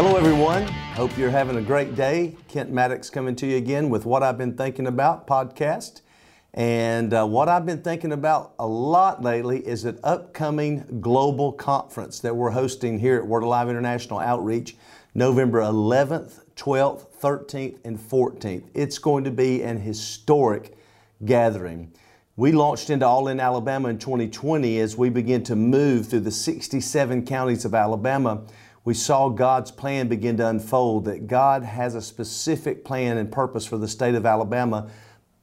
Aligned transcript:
Hello, 0.00 0.14
everyone. 0.14 0.62
Hope 0.94 1.18
you're 1.18 1.28
having 1.28 1.56
a 1.56 1.60
great 1.60 1.96
day. 1.96 2.36
Kent 2.46 2.70
Maddox 2.70 3.10
coming 3.10 3.34
to 3.34 3.48
you 3.48 3.56
again 3.56 3.90
with 3.90 4.06
What 4.06 4.22
I've 4.22 4.38
Been 4.38 4.56
Thinking 4.56 4.86
About 4.86 5.26
podcast. 5.26 6.02
And 6.54 7.12
uh, 7.12 7.26
what 7.26 7.48
I've 7.48 7.66
been 7.66 7.82
thinking 7.82 8.12
about 8.12 8.54
a 8.60 8.66
lot 8.68 9.24
lately 9.24 9.58
is 9.58 9.84
an 9.84 9.98
upcoming 10.04 11.00
global 11.00 11.50
conference 11.50 12.20
that 12.20 12.36
we're 12.36 12.52
hosting 12.52 13.00
here 13.00 13.16
at 13.16 13.26
Word 13.26 13.42
Alive 13.42 13.68
International 13.68 14.20
Outreach 14.20 14.76
November 15.16 15.62
11th, 15.62 16.44
12th, 16.54 17.06
13th, 17.20 17.80
and 17.84 17.98
14th. 17.98 18.68
It's 18.74 18.98
going 18.98 19.24
to 19.24 19.32
be 19.32 19.64
an 19.64 19.80
historic 19.80 20.78
gathering. 21.24 21.92
We 22.36 22.52
launched 22.52 22.88
into 22.90 23.04
All 23.04 23.26
In 23.26 23.40
Alabama 23.40 23.88
in 23.88 23.98
2020 23.98 24.78
as 24.78 24.96
we 24.96 25.10
began 25.10 25.42
to 25.42 25.56
move 25.56 26.06
through 26.06 26.20
the 26.20 26.30
67 26.30 27.26
counties 27.26 27.64
of 27.64 27.74
Alabama. 27.74 28.42
We 28.88 28.94
saw 28.94 29.28
God's 29.28 29.70
plan 29.70 30.08
begin 30.08 30.38
to 30.38 30.48
unfold, 30.48 31.04
that 31.04 31.26
God 31.26 31.62
has 31.62 31.94
a 31.94 32.00
specific 32.00 32.86
plan 32.86 33.18
and 33.18 33.30
purpose 33.30 33.66
for 33.66 33.76
the 33.76 33.86
state 33.86 34.14
of 34.14 34.24
Alabama, 34.24 34.88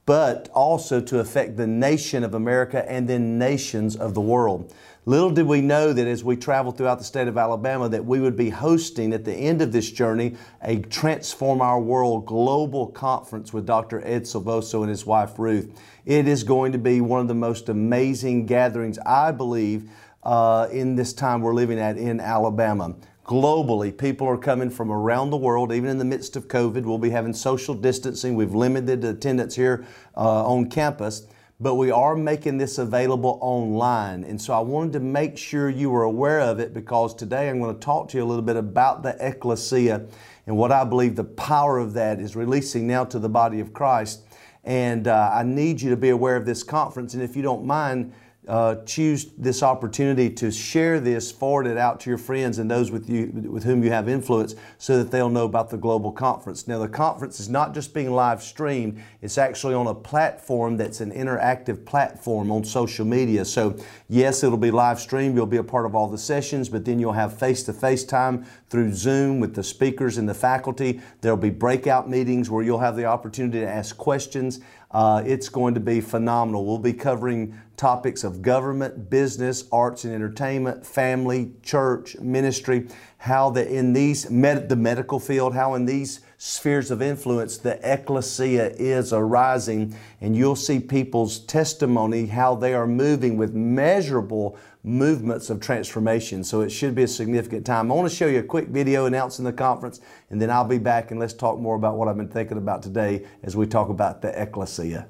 but 0.08 0.50
also 0.56 1.00
to 1.02 1.20
affect 1.20 1.56
the 1.56 1.68
nation 1.68 2.24
of 2.24 2.34
America 2.34 2.84
and 2.92 3.08
then 3.08 3.38
nations 3.38 3.96
of 3.96 4.16
the 4.16 4.20
world. 4.20 4.74
Little 5.06 5.30
did 5.30 5.46
we 5.46 5.62
know 5.62 5.94
that 5.94 6.08
as 6.08 6.24
we 6.24 6.36
traveled 6.36 6.76
throughout 6.76 6.98
the 6.98 7.04
state 7.04 7.28
of 7.28 7.38
Alabama 7.38 7.88
that 7.88 8.04
we 8.04 8.20
would 8.20 8.36
be 8.36 8.50
hosting 8.50 9.14
at 9.14 9.26
the 9.26 9.36
end 9.36 9.62
of 9.62 9.72
this 9.72 9.92
journey 9.92 10.38
a 10.64 10.80
Transform 10.80 11.62
Our 11.62 11.80
World 11.80 12.26
global 12.26 12.88
conference 12.88 13.54
with 13.54 13.68
Dr. 13.68 14.02
Ed 14.04 14.24
Silvoso 14.24 14.82
and 14.82 14.90
his 14.90 15.06
wife 15.06 15.38
Ruth. 15.38 15.72
It 16.08 16.28
is 16.28 16.44
going 16.44 16.72
to 16.72 16.80
be 16.80 17.00
one 17.00 17.20
of 17.20 17.28
the 17.28 17.36
most 17.36 17.70
amazing 17.70 18.48
gatherings, 18.48 18.98
I 19.06 19.32
believe, 19.32 19.92
uh, 20.24 20.68
in 20.72 20.96
this 20.96 21.14
time 21.14 21.42
we're 21.42 21.54
living 21.54 21.78
at 21.78 22.00
in 22.00 22.20
Alabama 22.20 22.96
globally. 23.26 23.96
People 23.96 24.28
are 24.28 24.38
coming 24.38 24.70
from 24.70 24.92
around 24.92 25.32
the 25.32 25.38
world, 25.38 25.74
even 25.74 25.90
in 25.90 25.98
the 25.98 26.06
midst 26.06 26.36
of 26.36 26.48
COVID. 26.48 26.86
We'll 26.86 26.98
be 26.98 27.10
having 27.10 27.34
social 27.34 27.74
distancing. 27.74 28.36
We've 28.36 28.56
limited 28.56 29.04
attendance 29.04 29.56
here 29.56 29.86
uh, 30.16 30.46
on 30.46 30.70
campus 30.70 31.28
but 31.60 31.76
we 31.76 31.90
are 31.90 32.16
making 32.16 32.58
this 32.58 32.78
available 32.78 33.40
online. 33.42 34.26
And 34.26 34.42
so 34.42 34.54
I 34.54 34.60
wanted 34.60 34.94
to 34.94 35.00
make 35.00 35.38
sure 35.38 35.70
you 35.70 35.90
were 35.90 36.04
aware 36.04 36.42
of 36.42 36.60
it 36.60 36.74
because 36.74 37.16
today 37.16 37.50
I'm 37.50 37.60
going 37.60 37.74
to 37.74 37.80
talk 37.80 38.10
to 38.10 38.18
you 38.18 38.24
a 38.24 38.26
little 38.26 38.44
bit 38.44 38.58
about 38.58 39.04
the 39.04 39.16
ecclesia 39.26 40.06
and 40.48 40.58
what 40.58 40.72
I 40.72 40.84
believe 40.84 41.16
the 41.16 41.24
power 41.24 41.78
of 41.78 41.94
that 41.94 42.20
is 42.20 42.36
releasing 42.36 42.88
now 42.88 43.06
to 43.06 43.20
the 43.20 43.30
body 43.30 43.62
of 43.62 43.74
Christ. 43.74 44.24
And 44.66 45.08
uh, 45.08 45.32
I 45.34 45.44
need 45.44 45.82
you 45.82 45.90
to 45.92 45.98
be 45.98 46.10
aware 46.10 46.36
of 46.36 46.46
this 46.46 46.62
conference. 46.62 47.14
And 47.14 47.24
if 47.24 47.36
you 47.36 47.42
don't 47.42 47.66
mind, 47.66 48.14
uh, 48.48 48.76
choose 48.86 49.32
this 49.38 49.64
opportunity 49.64 50.30
to 50.30 50.52
share 50.52 51.00
this, 51.00 51.32
forward 51.32 51.68
it 51.68 51.78
out 51.78 52.00
to 52.02 52.10
your 52.10 52.18
friends 52.18 52.60
and 52.60 52.70
those 52.70 52.92
with 52.92 53.10
you 53.10 53.32
with 53.50 53.64
whom 53.64 53.84
you 53.84 53.92
have 53.92 54.08
influence, 54.08 54.56
so 54.78 54.98
that 54.98 55.12
they'll 55.12 55.30
know 55.30 55.46
about 55.46 55.70
the 55.70 55.78
global 55.78 56.12
conference. 56.12 56.68
Now, 56.68 56.80
the 56.80 56.90
conference 56.90 57.40
is 57.40 57.50
not 57.50 57.74
just 57.74 57.94
being 57.94 58.12
live 58.12 58.42
streamed; 58.44 59.02
it's 59.22 59.38
actually 59.38 59.74
on 59.74 59.88
a 59.88 59.96
platform 59.96 60.78
that's 60.78 61.02
an 61.02 61.12
interactive 61.12 61.86
platform 61.86 62.52
on 62.52 62.64
social 62.64 63.06
media. 63.06 63.46
So, 63.46 63.78
yes, 64.08 64.44
it'll 64.44 64.58
be 64.58 64.72
live 64.72 65.00
streamed. 65.00 65.36
You'll 65.36 65.46
be 65.46 65.58
a 65.58 65.64
part 65.64 65.86
of 65.86 65.96
all 65.96 66.08
the 66.08 66.18
sessions, 66.18 66.70
but 66.70 66.86
then 66.86 67.00
you'll 67.00 67.14
have 67.14 67.38
face-to-face 67.38 68.06
time 68.06 68.46
through 68.70 68.94
Zoom 68.94 69.40
with 69.40 69.56
the 69.56 69.64
speakers 69.64 70.18
and 70.18 70.28
the 70.28 70.34
faculty. 70.34 71.02
There'll 71.22 71.38
be 71.38 71.50
breakout 71.50 72.10
meetings 72.10 72.50
where 72.50 72.64
you'll 72.64 72.80
have 72.80 72.96
the 72.96 73.06
opportunity 73.06 73.60
to 73.60 73.68
ask 73.68 73.98
questions. 73.98 74.60
Uh, 74.92 75.22
it's 75.26 75.50
going 75.50 75.74
to 75.74 75.80
be 75.80 76.00
phenomenal. 76.00 76.66
We'll 76.66 76.78
be 76.78 76.94
covering 76.94 77.60
topics 77.78 78.24
of 78.24 78.42
government, 78.42 79.10
business, 79.10 79.66
arts 79.72 80.06
and 80.06 80.14
entertainment, 80.14 80.86
family, 80.86 81.52
church, 81.62 82.18
ministry, 82.20 82.88
how 83.18 83.50
the, 83.50 83.68
in 83.68 83.94
these 83.94 84.30
med, 84.30 84.70
the 84.70 84.76
medical 84.76 85.20
field, 85.20 85.54
how 85.54 85.74
in 85.74 85.86
these 85.86 86.22
spheres 86.38 86.92
of 86.92 87.02
influence 87.02 87.58
the 87.58 87.80
ecclesia 87.84 88.70
is 88.78 89.12
arising, 89.12 89.96
and 90.22 90.36
you'll 90.36 90.56
see 90.56 90.80
people's 90.80 91.40
testimony 91.40 92.28
how 92.28 92.56
they 92.56 92.74
are 92.74 92.88
moving 92.88 93.38
with 93.38 93.54
measurable 93.54 94.58
movements 94.84 95.50
of 95.50 95.60
transformation. 95.60 96.44
So 96.44 96.62
it 96.62 96.70
should 96.70 96.94
be 96.94 97.04
a 97.04 97.08
significant 97.08 97.66
time. 97.66 97.92
I 97.92 97.96
want 97.96 98.10
to 98.10 98.16
show 98.16 98.28
you 98.28 98.40
a 98.40 98.44
quick 98.44 98.68
video 98.68 99.06
announcing 99.06 99.44
the 99.44 99.54
conference, 99.54 100.00
and 100.30 100.40
then 100.42 100.52
I'll 100.52 100.64
be 100.64 100.78
back 100.78 101.12
and 101.12 101.20
let's 101.20 101.34
talk 101.34 101.60
more 101.60 101.76
about 101.76 101.98
what 101.98 102.08
I've 102.08 102.18
been 102.18 102.30
thinking 102.30 102.58
about 102.58 102.84
today 102.84 103.26
as 103.42 103.56
we 103.56 103.66
talk 103.66 103.90
about 103.90 104.22
the 104.22 104.40
ecclesia. 104.40 105.08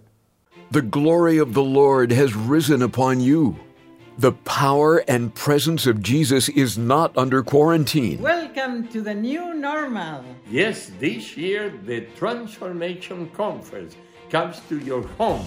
The 0.71 0.81
glory 0.81 1.37
of 1.37 1.53
the 1.53 1.63
Lord 1.63 2.11
has 2.11 2.35
risen 2.35 2.81
upon 2.81 3.19
you. 3.19 3.55
The 4.17 4.31
power 4.31 4.97
and 5.07 5.33
presence 5.33 5.85
of 5.85 6.01
Jesus 6.01 6.49
is 6.49 6.77
not 6.77 7.15
under 7.17 7.43
quarantine. 7.43 8.21
Welcome 8.21 8.87
to 8.87 9.01
the 9.01 9.13
new 9.13 9.53
normal. 9.53 10.23
Yes, 10.49 10.91
this 10.99 11.37
year 11.37 11.71
the 11.85 12.01
Transformation 12.17 13.29
Conference 13.29 13.95
comes 14.29 14.59
to 14.69 14.79
your 14.79 15.03
home 15.19 15.45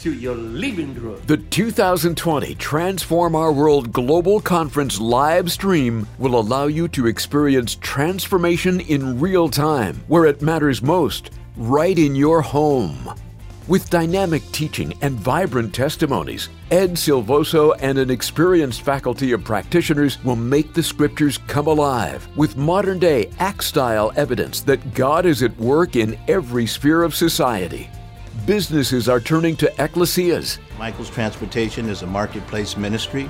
to 0.00 0.12
your 0.12 0.36
living 0.36 0.94
room. 0.94 1.20
The 1.26 1.38
2020 1.38 2.54
Transform 2.54 3.34
Our 3.34 3.52
World 3.52 3.92
Global 3.92 4.40
Conference 4.40 5.00
live 5.00 5.50
stream 5.50 6.06
will 6.18 6.38
allow 6.38 6.66
you 6.66 6.88
to 6.88 7.06
experience 7.06 7.76
transformation 7.80 8.80
in 8.80 9.18
real 9.18 9.48
time, 9.48 10.02
where 10.06 10.26
it 10.26 10.42
matters 10.42 10.82
most, 10.82 11.30
right 11.56 11.98
in 11.98 12.14
your 12.14 12.42
home. 12.42 13.12
With 13.68 13.90
dynamic 13.90 14.42
teaching 14.50 14.94
and 15.02 15.20
vibrant 15.20 15.74
testimonies, 15.74 16.48
Ed 16.70 16.92
Silvoso 16.92 17.76
and 17.80 17.98
an 17.98 18.10
experienced 18.10 18.80
faculty 18.80 19.32
of 19.32 19.44
practitioners 19.44 20.22
will 20.24 20.36
make 20.36 20.72
the 20.72 20.82
scriptures 20.82 21.36
come 21.46 21.66
alive 21.66 22.26
with 22.34 22.56
modern 22.56 22.98
day 22.98 23.30
Acts 23.38 23.66
style 23.66 24.10
evidence 24.16 24.62
that 24.62 24.94
God 24.94 25.26
is 25.26 25.42
at 25.42 25.54
work 25.58 25.96
in 25.96 26.18
every 26.28 26.66
sphere 26.66 27.02
of 27.02 27.14
society 27.14 27.90
businesses 28.48 29.10
are 29.10 29.20
turning 29.20 29.54
to 29.54 29.66
ecclesias. 29.78 30.58
Michael's 30.78 31.10
Transportation 31.10 31.86
is 31.90 32.00
a 32.00 32.06
marketplace 32.06 32.78
ministry 32.78 33.24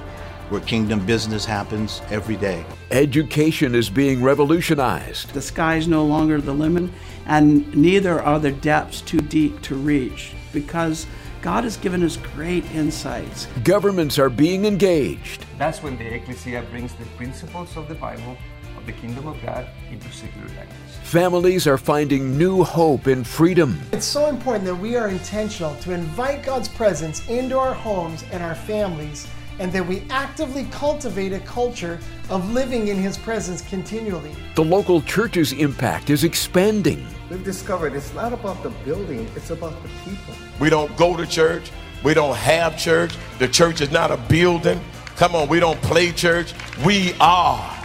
where 0.49 0.61
kingdom 0.61 1.05
business 1.05 1.45
happens 1.45 2.01
every 2.09 2.37
day. 2.37 2.65
Education 2.93 3.75
is 3.75 3.91
being 3.91 4.23
revolutionized. 4.23 5.35
The 5.35 5.43
sky 5.43 5.75
is 5.75 5.89
no 5.89 6.05
longer 6.05 6.41
the 6.41 6.53
limit, 6.53 6.89
and 7.29 7.75
neither 7.75 8.21
are 8.21 8.41
the 8.41 8.51
depths 8.51 9.01
too 9.03 9.21
deep 9.21 9.61
to 9.63 9.75
reach 9.75 10.33
because 10.53 11.07
God 11.41 11.63
has 11.65 11.77
given 11.77 12.03
us 12.03 12.17
great 12.17 12.65
insights. 12.73 13.47
Governments 13.63 14.19
are 14.19 14.31
being 14.31 14.65
engaged. 14.65 15.45
That's 15.57 15.83
when 15.83 15.97
the 15.97 16.15
ecclesia 16.15 16.63
brings 16.71 16.95
the 16.95 17.05
principles 17.17 17.77
of 17.77 17.87
the 17.87 17.95
Bible, 17.95 18.37
of 18.77 18.87
the 18.87 18.93
kingdom 18.93 19.29
of 19.29 19.41
God, 19.43 19.69
into 19.91 20.11
secular 20.11 20.49
language. 20.49 20.77
Families 21.05 21.67
are 21.67 21.79
finding 21.79 22.37
new 22.37 22.65
hope 22.65 23.07
and 23.07 23.27
freedom. 23.27 23.79
It's 23.93 24.05
so 24.05 24.27
important 24.27 24.65
that 24.65 24.75
we 24.75 24.97
are 24.97 25.09
intentional 25.09 25.75
to 25.77 25.93
invite 25.93 26.43
God's 26.43 26.69
presence 26.69 27.27
into 27.29 27.57
our 27.57 27.73
homes 27.75 28.25
and 28.33 28.43
our 28.43 28.55
families, 28.55 29.29
and 29.59 29.73
that 29.73 29.87
we 29.87 30.03
actively 30.11 30.65
cultivate 30.71 31.33
a 31.33 31.41
culture 31.41 31.99
of 32.31 32.51
living 32.53 32.89
in 32.89 32.97
His 32.97 33.17
presence 33.17 33.63
continually. 33.63 34.35
The 34.55 34.65
local 34.65 35.01
church's 35.03 35.53
impact 35.53 36.11
is 36.11 36.25
expanding. 36.25 37.07
We've 37.31 37.45
discovered 37.45 37.95
it's 37.95 38.15
not 38.15 38.33
about 38.33 38.63
the 38.63 38.71
building, 38.71 39.29
it's 39.37 39.51
about 39.51 39.75
the 39.83 39.89
people. 40.03 40.35
We 40.59 40.71
don't 40.71 40.95
go 40.97 41.15
to 41.15 41.27
church, 41.27 41.71
we 42.03 42.15
don't 42.15 42.37
have 42.37 42.79
church, 42.79 43.15
the 43.39 43.49
church 43.49 43.83
is 43.83 43.91
not 43.91 44.11
a 44.11 44.17
building. 44.17 44.81
Come 45.17 45.35
on, 45.35 45.49
we 45.49 45.61
don't 45.61 45.81
play 45.83 46.11
church, 46.13 46.55
we 46.87 47.13
are 47.21 47.77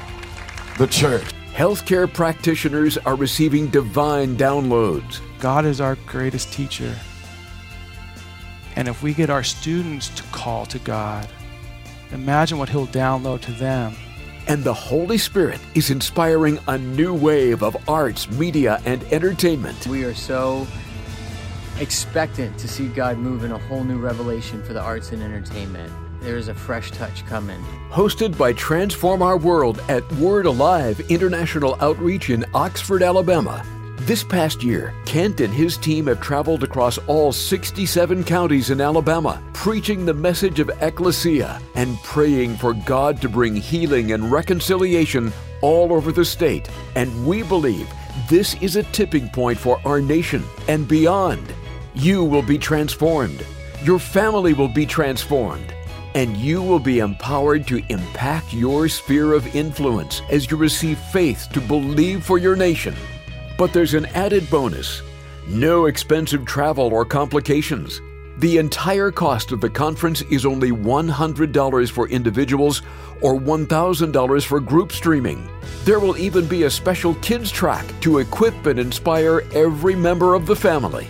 the 0.77 0.87
church. 0.87 1.25
Healthcare 1.53 2.11
practitioners 2.11 2.97
are 2.99 3.15
receiving 3.15 3.67
divine 3.67 4.37
downloads. 4.37 5.19
God 5.39 5.65
is 5.65 5.81
our 5.81 5.95
greatest 6.05 6.53
teacher. 6.53 6.95
And 8.77 8.87
if 8.87 9.03
we 9.03 9.13
get 9.13 9.29
our 9.29 9.43
students 9.43 10.07
to 10.09 10.23
call 10.31 10.65
to 10.67 10.79
God, 10.79 11.27
imagine 12.11 12.57
what 12.57 12.69
He'll 12.69 12.87
download 12.87 13.41
to 13.41 13.51
them. 13.51 13.93
And 14.53 14.63
the 14.63 14.71
Holy 14.71 15.17
Spirit 15.17 15.59
is 15.73 15.89
inspiring 15.89 16.59
a 16.67 16.77
new 16.77 17.11
wave 17.11 17.63
of 17.63 17.75
arts, 17.89 18.29
media, 18.29 18.79
and 18.85 19.01
entertainment. 19.05 19.87
We 19.87 20.03
are 20.03 20.13
so 20.13 20.67
expectant 21.79 22.55
to 22.59 22.67
see 22.67 22.87
God 22.89 23.17
move 23.17 23.43
in 23.45 23.51
a 23.51 23.57
whole 23.57 23.83
new 23.83 23.97
revelation 23.97 24.61
for 24.61 24.73
the 24.73 24.79
arts 24.79 25.11
and 25.11 25.23
entertainment. 25.23 25.91
There 26.21 26.37
is 26.37 26.49
a 26.49 26.53
fresh 26.53 26.91
touch 26.91 27.25
coming. 27.25 27.59
Hosted 27.89 28.37
by 28.37 28.53
Transform 28.53 29.23
Our 29.23 29.37
World 29.37 29.81
at 29.89 30.07
Word 30.17 30.45
Alive 30.45 30.99
International 31.09 31.75
Outreach 31.81 32.29
in 32.29 32.45
Oxford, 32.53 33.01
Alabama. 33.01 33.65
This 33.97 34.23
past 34.23 34.63
year, 34.63 34.93
Kent 35.05 35.39
and 35.39 35.53
his 35.53 35.77
team 35.77 36.07
have 36.07 36.19
traveled 36.19 36.63
across 36.63 36.97
all 37.07 37.31
67 37.31 38.23
counties 38.23 38.71
in 38.71 38.81
Alabama, 38.81 39.41
preaching 39.53 40.03
the 40.03 40.13
message 40.13 40.59
of 40.59 40.71
ecclesia 40.81 41.61
and 41.75 42.01
praying 42.03 42.57
for 42.57 42.73
God 42.73 43.21
to 43.21 43.29
bring 43.29 43.55
healing 43.55 44.11
and 44.11 44.31
reconciliation 44.31 45.31
all 45.61 45.93
over 45.93 46.11
the 46.11 46.25
state. 46.25 46.69
And 46.95 47.25
we 47.25 47.43
believe 47.43 47.87
this 48.29 48.55
is 48.55 48.75
a 48.75 48.83
tipping 48.83 49.29
point 49.29 49.59
for 49.59 49.79
our 49.85 50.01
nation 50.01 50.43
and 50.67 50.87
beyond. 50.87 51.53
You 51.93 52.25
will 52.25 52.41
be 52.41 52.57
transformed. 52.57 53.45
Your 53.83 53.99
family 53.99 54.53
will 54.53 54.67
be 54.67 54.87
transformed 54.87 55.73
and 56.15 56.35
you 56.37 56.61
will 56.61 56.79
be 56.79 56.99
empowered 56.99 57.67
to 57.67 57.83
impact 57.89 58.53
your 58.53 58.87
sphere 58.87 59.33
of 59.33 59.55
influence 59.55 60.21
as 60.29 60.49
you 60.49 60.57
receive 60.57 60.97
faith 60.97 61.47
to 61.53 61.61
believe 61.61 62.23
for 62.23 62.37
your 62.37 62.55
nation. 62.55 62.95
But 63.57 63.73
there's 63.73 63.93
an 63.93 64.05
added 64.07 64.49
bonus 64.49 65.01
no 65.47 65.87
expensive 65.87 66.45
travel 66.45 66.93
or 66.93 67.03
complications. 67.03 68.01
The 68.37 68.57
entire 68.57 69.11
cost 69.11 69.51
of 69.51 69.61
the 69.61 69.69
conference 69.69 70.21
is 70.23 70.45
only 70.45 70.71
$100 70.71 71.91
for 71.91 72.07
individuals 72.07 72.81
or 73.21 73.39
$1,000 73.39 74.45
for 74.45 74.59
group 74.59 74.91
streaming. 74.91 75.47
There 75.83 75.99
will 75.99 76.17
even 76.17 76.47
be 76.47 76.63
a 76.63 76.69
special 76.69 77.13
kids 77.15 77.51
track 77.51 77.85
to 78.01 78.19
equip 78.19 78.65
and 78.65 78.79
inspire 78.79 79.43
every 79.53 79.95
member 79.95 80.33
of 80.33 80.45
the 80.45 80.55
family. 80.55 81.07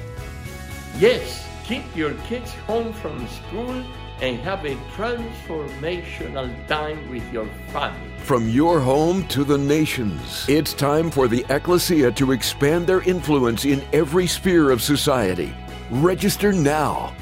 Yes, 0.98 1.48
keep 1.64 1.84
your 1.96 2.14
kids 2.28 2.52
home 2.68 2.92
from 2.94 3.26
school 3.28 3.84
and 4.22 4.40
have 4.40 4.66
a 4.66 4.76
transformational 4.96 6.52
time 6.68 7.10
with 7.10 7.24
your 7.34 7.48
family. 7.72 8.12
From 8.20 8.50
your 8.50 8.80
home 8.80 9.28
to 9.28 9.44
the 9.44 9.58
nations, 9.58 10.46
it's 10.48 10.74
time 10.74 11.12
for 11.12 11.28
the 11.28 11.46
Ecclesia 11.50 12.12
to 12.14 12.32
expand 12.32 12.88
their 12.88 13.02
influence 13.02 13.66
in 13.66 13.84
every 13.92 14.28
sphere 14.28 14.72
of 14.72 14.82
society. 14.82 15.54
Register 15.90 16.54
now. 16.54 17.14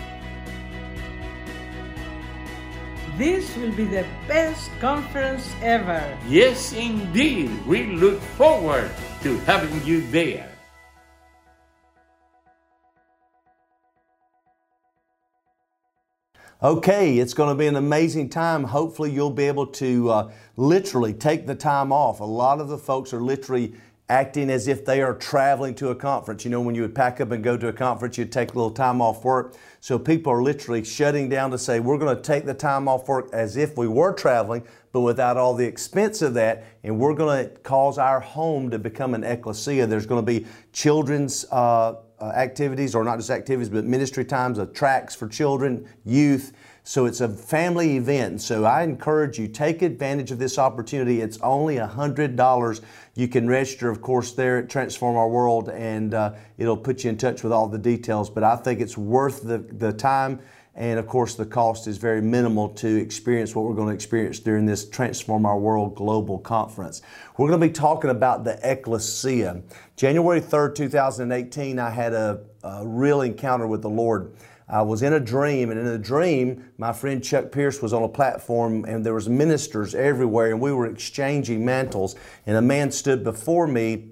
This 3.17 3.55
will 3.57 3.71
be 3.73 3.85
the 3.85 4.05
best 4.27 4.71
conference 4.79 5.53
ever. 5.61 6.17
Yes, 6.27 6.73
indeed. 6.73 7.51
We 7.65 7.88
look 7.93 8.19
forward 8.21 8.89
to 9.21 9.38
having 9.39 9.83
you 9.85 10.01
there. 10.09 10.49
Okay, 16.63 17.18
it's 17.18 17.34
going 17.34 17.50
to 17.50 17.56
be 17.56 17.66
an 17.66 17.75
amazing 17.75 18.30
time. 18.30 18.63
Hopefully, 18.63 19.10
you'll 19.12 19.31
be 19.31 19.46
able 19.46 19.66
to 19.66 20.10
uh, 20.12 20.31
literally 20.58 21.12
take 21.12 21.48
the 21.48 21.56
time 21.56 21.92
off. 21.92 22.19
A 22.19 22.24
lot 22.24 22.60
of 22.62 22.68
the 22.68 22.78
folks 22.78 23.13
are 23.13 23.19
literally 23.19 23.74
acting 24.10 24.52
as 24.52 24.68
if 24.68 24.86
they 24.86 25.02
are 25.02 25.16
traveling 25.16 25.74
to 25.74 25.90
a 25.90 25.96
conference. 25.96 26.46
You 26.46 26.52
know, 26.52 26.62
when 26.62 26.75
you 26.75 26.84
would 26.84 26.94
pack 26.94 27.19
up 27.19 27.31
and 27.31 27.44
go 27.44 27.58
to 27.58 27.69
a 27.69 27.74
conference, 27.74 28.16
you'd 28.19 28.31
take 28.31 28.54
a 28.54 28.56
little 28.56 28.69
time 28.69 29.02
off 29.02 29.24
work. 29.24 29.56
So 29.80 29.98
people 29.98 30.31
are 30.34 30.44
literally 30.44 30.84
shutting 30.84 31.30
down 31.30 31.50
to 31.50 31.58
say, 31.58 31.80
we're 31.80 31.98
going 31.98 32.16
to 32.16 32.22
take 32.22 32.46
the 32.46 32.54
time 32.54 32.88
off 32.88 33.08
work 33.08 33.30
as 33.34 33.58
if 33.58 33.75
we 33.75 33.88
were 33.88 34.13
traveling, 34.13 34.63
but 34.92 35.02
without 35.02 35.38
all 35.38 35.56
the 35.56 35.66
expense 35.66 36.22
of 36.22 36.36
that. 36.36 36.63
And 36.84 37.00
we're 37.00 37.16
going 37.16 37.44
to 37.44 37.56
cause 37.62 37.98
our 37.98 38.19
home 38.19 38.69
to 38.69 38.78
become 38.78 39.16
an 39.16 39.24
ecclesia. 39.24 39.88
There's 39.88 40.06
going 40.06 40.24
to 40.24 40.31
be 40.31 40.46
children's 40.74 41.44
uh, 41.52 41.96
activities, 42.27 42.95
or 42.95 43.03
not 43.03 43.18
just 43.18 43.29
activities, 43.29 43.69
but 43.69 43.85
ministry 43.85 44.25
times 44.25 44.57
of 44.57 44.73
tracks 44.73 45.15
for 45.15 45.27
children, 45.27 45.88
youth. 46.06 46.53
So 46.83 47.06
it's 47.06 47.21
a 47.21 47.29
family 47.29 47.97
event. 47.97 48.41
So 48.41 48.65
I 48.65 48.83
encourage 48.83 49.38
you, 49.38 49.47
take 49.47 49.81
advantage 49.81 50.31
of 50.31 50.39
this 50.39 50.57
opportunity. 50.57 51.21
It's 51.21 51.38
only 51.41 51.75
$100. 51.75 52.81
You 53.15 53.27
can 53.27 53.47
register, 53.47 53.89
of 53.89 54.01
course, 54.01 54.31
there 54.33 54.57
at 54.57 54.69
Transform 54.69 55.15
Our 55.15 55.29
World, 55.29 55.69
and 55.69 56.13
uh, 56.13 56.33
it'll 56.57 56.77
put 56.77 57.03
you 57.03 57.09
in 57.12 57.18
touch 57.18 57.44
with 57.44 57.51
all 57.51 57.68
the 57.68 57.77
details. 57.77 58.29
But 58.29 58.44
I 58.44 58.56
think 58.56 58.79
it's 58.79 58.97
worth 58.97 59.44
the, 59.44 59.59
the 59.59 59.94
time. 59.94 60.39
And 60.73 60.97
of 60.97 61.07
course, 61.07 61.35
the 61.35 61.45
cost 61.45 61.88
is 61.88 61.97
very 61.97 62.21
minimal 62.21 62.69
to 62.75 62.88
experience 62.88 63.53
what 63.53 63.65
we're 63.65 63.75
going 63.75 63.89
to 63.89 63.94
experience 63.94 64.39
during 64.39 64.65
this 64.65 64.88
Transform 64.88 65.45
Our 65.45 65.59
World 65.59 65.95
Global 65.95 66.39
Conference. 66.39 67.01
We're 67.38 67.50
going 67.50 67.59
to 67.59 67.68
be 67.68 67.73
talking 67.73 68.09
about 68.09 68.45
the 68.45 68.57
ecclesia. 68.63 69.63
January 69.97 70.39
3rd, 70.39 70.75
2018, 70.75 71.77
I 71.77 71.89
had 71.89 72.13
a, 72.13 72.41
a 72.63 72.88
real 72.88 73.21
encounter 73.21 73.68
with 73.68 73.81
the 73.81 73.89
Lord. 73.89 74.33
I 74.69 74.81
was 74.83 75.03
in 75.03 75.12
a 75.12 75.19
dream, 75.19 75.69
and 75.69 75.77
in 75.77 75.88
a 75.88 75.97
dream, 75.97 76.71
my 76.77 76.94
friend 76.94 77.21
Chuck 77.21 77.51
Pierce 77.51 77.81
was 77.81 77.91
on 77.91 78.03
a 78.03 78.07
platform, 78.07 78.85
and 78.85 79.06
there 79.06 79.13
was 79.13 79.27
ministers 79.27 79.94
everywhere, 79.94 80.51
and 80.51 80.62
we 80.62 80.71
were 80.71 80.88
exchanging 80.88 81.65
mantles. 81.65 82.15
And 82.45 82.56
a 82.56 82.62
man 82.62 82.91
stood 82.91 83.25
before 83.25 83.67
me, 83.67 84.12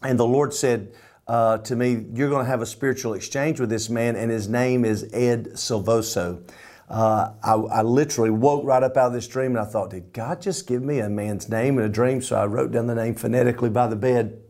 and 0.00 0.18
the 0.18 0.26
Lord 0.26 0.54
said, 0.54 0.94
uh, 1.28 1.58
to 1.58 1.76
me, 1.76 2.04
you're 2.12 2.28
going 2.28 2.44
to 2.44 2.50
have 2.50 2.62
a 2.62 2.66
spiritual 2.66 3.14
exchange 3.14 3.60
with 3.60 3.70
this 3.70 3.88
man, 3.88 4.16
and 4.16 4.30
his 4.30 4.48
name 4.48 4.84
is 4.84 5.08
Ed 5.12 5.52
Silvoso. 5.54 6.42
Uh, 6.88 7.32
I, 7.42 7.54
I, 7.54 7.82
literally 7.82 8.30
woke 8.30 8.66
right 8.66 8.82
up 8.82 8.98
out 8.98 9.06
of 9.06 9.12
this 9.14 9.26
dream 9.26 9.52
and 9.52 9.60
I 9.60 9.64
thought, 9.64 9.90
did 9.90 10.12
God 10.12 10.42
just 10.42 10.66
give 10.66 10.82
me 10.82 10.98
a 10.98 11.08
man's 11.08 11.48
name 11.48 11.78
in 11.78 11.86
a 11.86 11.88
dream? 11.88 12.20
So 12.20 12.36
I 12.36 12.44
wrote 12.44 12.72
down 12.72 12.86
the 12.86 12.94
name 12.94 13.14
phonetically 13.14 13.70
by 13.70 13.86
the 13.86 13.96
bed. 13.96 14.42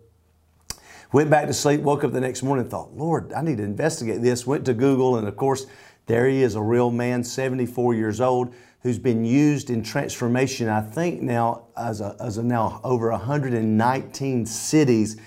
Went 1.12 1.30
back 1.30 1.46
to 1.46 1.54
sleep, 1.54 1.82
woke 1.82 2.02
up 2.02 2.12
the 2.12 2.20
next 2.20 2.42
morning 2.42 2.69
thought, 2.69 2.94
Lord, 2.94 3.32
I 3.32 3.42
need 3.42 3.58
to 3.58 3.62
investigate 3.62 4.22
this. 4.22 4.44
Went 4.44 4.64
to 4.64 4.74
Google, 4.74 5.19
and 5.19 5.28
of 5.28 5.36
course, 5.36 5.66
there 6.06 6.26
he 6.26 6.42
is, 6.42 6.56
a 6.56 6.62
real 6.62 6.90
man, 6.90 7.22
74 7.22 7.94
years 7.94 8.20
old, 8.20 8.52
who's 8.82 8.98
been 8.98 9.24
used 9.24 9.70
in 9.70 9.84
transformation, 9.84 10.69
I 10.69 10.80
think 10.80 11.22
now, 11.22 11.66
as 11.76 12.00
a, 12.00 12.16
as 12.19 12.38
a 12.38 12.42
now 12.42 12.80
over 12.82 13.10
119 13.10 14.46
cities 14.46 15.20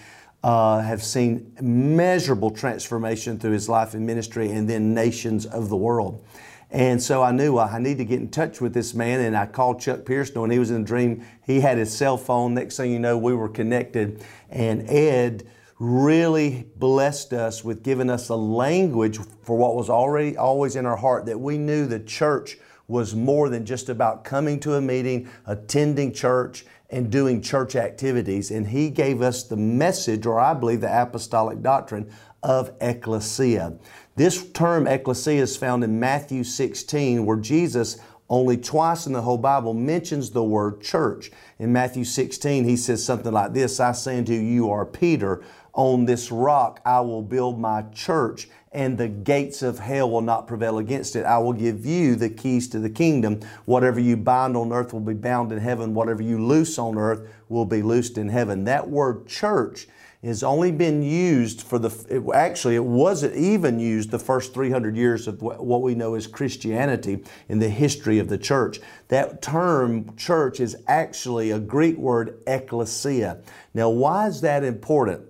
uh, 0.46 0.80
have 0.80 1.04
seen 1.04 1.52
measurable 1.60 2.52
transformation 2.52 3.40
through 3.40 3.50
his 3.50 3.68
life 3.68 3.96
and 3.96 4.06
ministry 4.06 4.52
and 4.52 4.70
then 4.70 4.94
nations 4.94 5.48
of 5.48 5.70
the 5.70 5.76
world. 5.76 6.24
And 6.70 7.02
so 7.02 7.24
I 7.24 7.32
knew 7.32 7.58
I 7.58 7.80
need 7.80 7.98
to 7.98 8.06
get 8.06 8.20
in 8.20 8.30
touch 8.30 8.62
with 8.62 8.72
this 8.72 8.94
man, 8.94 9.22
and 9.22 9.36
I 9.36 9.48
called 9.48 9.82
Chuck 9.82 10.06
Pearson 10.06 10.40
when 10.40 10.52
he 10.52 10.60
was 10.60 10.70
in 10.70 10.84
a 10.84 10.86
dream. 10.86 11.26
He 11.48 11.62
had 11.62 11.80
his 11.80 11.92
cell 11.92 12.16
phone. 12.16 12.54
Next 12.54 12.78
thing 12.78 12.92
you 12.92 13.00
know, 13.00 13.18
we 13.18 13.34
were 13.34 13.50
connected, 13.50 14.24
and 14.52 14.88
Ed 14.88 15.48
really 15.80 16.68
blessed 16.76 17.34
us 17.34 17.64
with 17.64 17.82
giving 17.82 18.12
us 18.12 18.30
a 18.30 18.36
language 18.36 19.18
for 19.42 19.58
what 19.58 19.76
was 19.76 19.90
already 19.90 20.38
always 20.38 20.76
in 20.76 20.86
our 20.86 20.96
heart 20.96 21.26
that 21.26 21.40
we 21.40 21.58
knew 21.58 21.88
the 21.88 22.00
church 22.00 22.60
was 22.88 23.16
more 23.16 23.50
than 23.50 23.66
just 23.66 23.90
about 23.90 24.24
coming 24.24 24.60
to 24.60 24.76
a 24.76 24.82
meeting, 24.82 25.28
attending 25.48 26.14
church, 26.14 26.66
and 26.90 27.12
doing 27.12 27.42
church 27.42 27.76
activities. 27.76 28.52
And 28.52 28.68
he 28.68 28.90
gave 28.90 29.22
us 29.22 29.44
the 29.44 29.58
message, 29.58 30.26
or 30.26 30.40
I 30.40 30.54
believe 30.54 30.82
the 30.82 31.02
apostolic 31.02 31.62
doctrine, 31.62 32.12
of 32.44 32.72
ecclesia. 32.80 33.74
This 34.16 34.50
term 34.52 34.88
ecclesia 34.88 35.42
is 35.42 35.58
found 35.58 35.84
in 35.84 36.00
Matthew 36.00 36.44
16, 36.44 37.26
where 37.26 37.38
Jesus 37.38 37.98
only 38.30 38.58
twice 38.58 39.06
in 39.06 39.14
the 39.14 39.22
whole 39.22 39.38
Bible 39.38 39.74
mentions 39.74 40.32
the 40.32 40.44
word 40.44 40.82
church. 40.82 41.32
In 41.60 41.72
Matthew 41.72 42.04
16, 42.04 42.64
he 42.64 42.76
says 42.78 43.04
something 43.04 43.32
like 43.32 43.54
this 43.54 43.80
I 43.80 43.92
say 43.92 44.18
unto 44.18 44.34
you, 44.34 44.40
you 44.40 44.72
are 44.72 44.86
Peter. 44.86 45.44
On 45.74 46.06
this 46.06 46.32
rock 46.32 46.82
I 46.86 47.02
will 47.02 47.22
build 47.22 47.60
my 47.60 47.84
church, 47.94 48.48
and 48.76 48.98
the 48.98 49.08
gates 49.08 49.62
of 49.62 49.80
hell 49.80 50.12
will 50.12 50.22
not 50.22 50.48
prevail 50.48 50.78
against 50.78 51.16
it. 51.16 51.26
I 51.26 51.38
will 51.38 51.54
give 51.54 51.86
you 51.86 52.16
the 52.16 52.30
keys 52.30 52.68
to 52.70 52.80
the 52.80 52.90
kingdom. 52.90 53.40
Whatever 53.64 54.02
you 54.02 54.18
bind 54.18 54.58
on 54.58 54.74
earth 54.74 54.92
will 54.92 55.00
be 55.00 55.14
bound 55.14 55.54
in 55.54 55.60
heaven. 55.60 55.94
Whatever 55.94 56.22
you 56.22 56.46
loose 56.46 56.78
on 56.78 56.98
earth 56.98 57.26
will 57.48 57.66
be 57.66 57.82
loosed 57.82 58.18
in 58.18 58.28
heaven. 58.28 58.66
That 58.66 58.90
word 58.90 59.28
church 59.28 59.88
has 60.22 60.44
only 60.44 60.74
been 60.74 61.02
used 61.02 61.62
for 61.62 61.80
the, 61.80 61.90
it, 62.10 62.22
actually, 62.36 62.76
it 62.76 62.84
wasn't 62.84 63.34
even 63.36 63.80
used 63.80 64.12
the 64.12 64.20
first 64.20 64.54
300 64.54 64.98
years 64.98 65.28
of 65.28 65.42
what 65.42 65.82
we 65.82 65.96
know 65.96 66.16
as 66.16 66.28
Christianity 66.28 67.24
in 67.48 67.60
the 67.60 67.70
history 67.70 68.20
of 68.20 68.28
the 68.28 68.38
church. 68.38 68.82
That 69.08 69.42
term 69.42 70.18
church 70.18 70.60
is 70.60 70.76
actually 70.88 71.52
a 71.52 71.60
Greek 71.60 71.96
word 71.96 72.42
ecclesia. 72.46 73.42
Now, 73.74 73.90
why 73.90 74.28
is 74.28 74.42
that 74.42 74.66
important? 74.66 75.22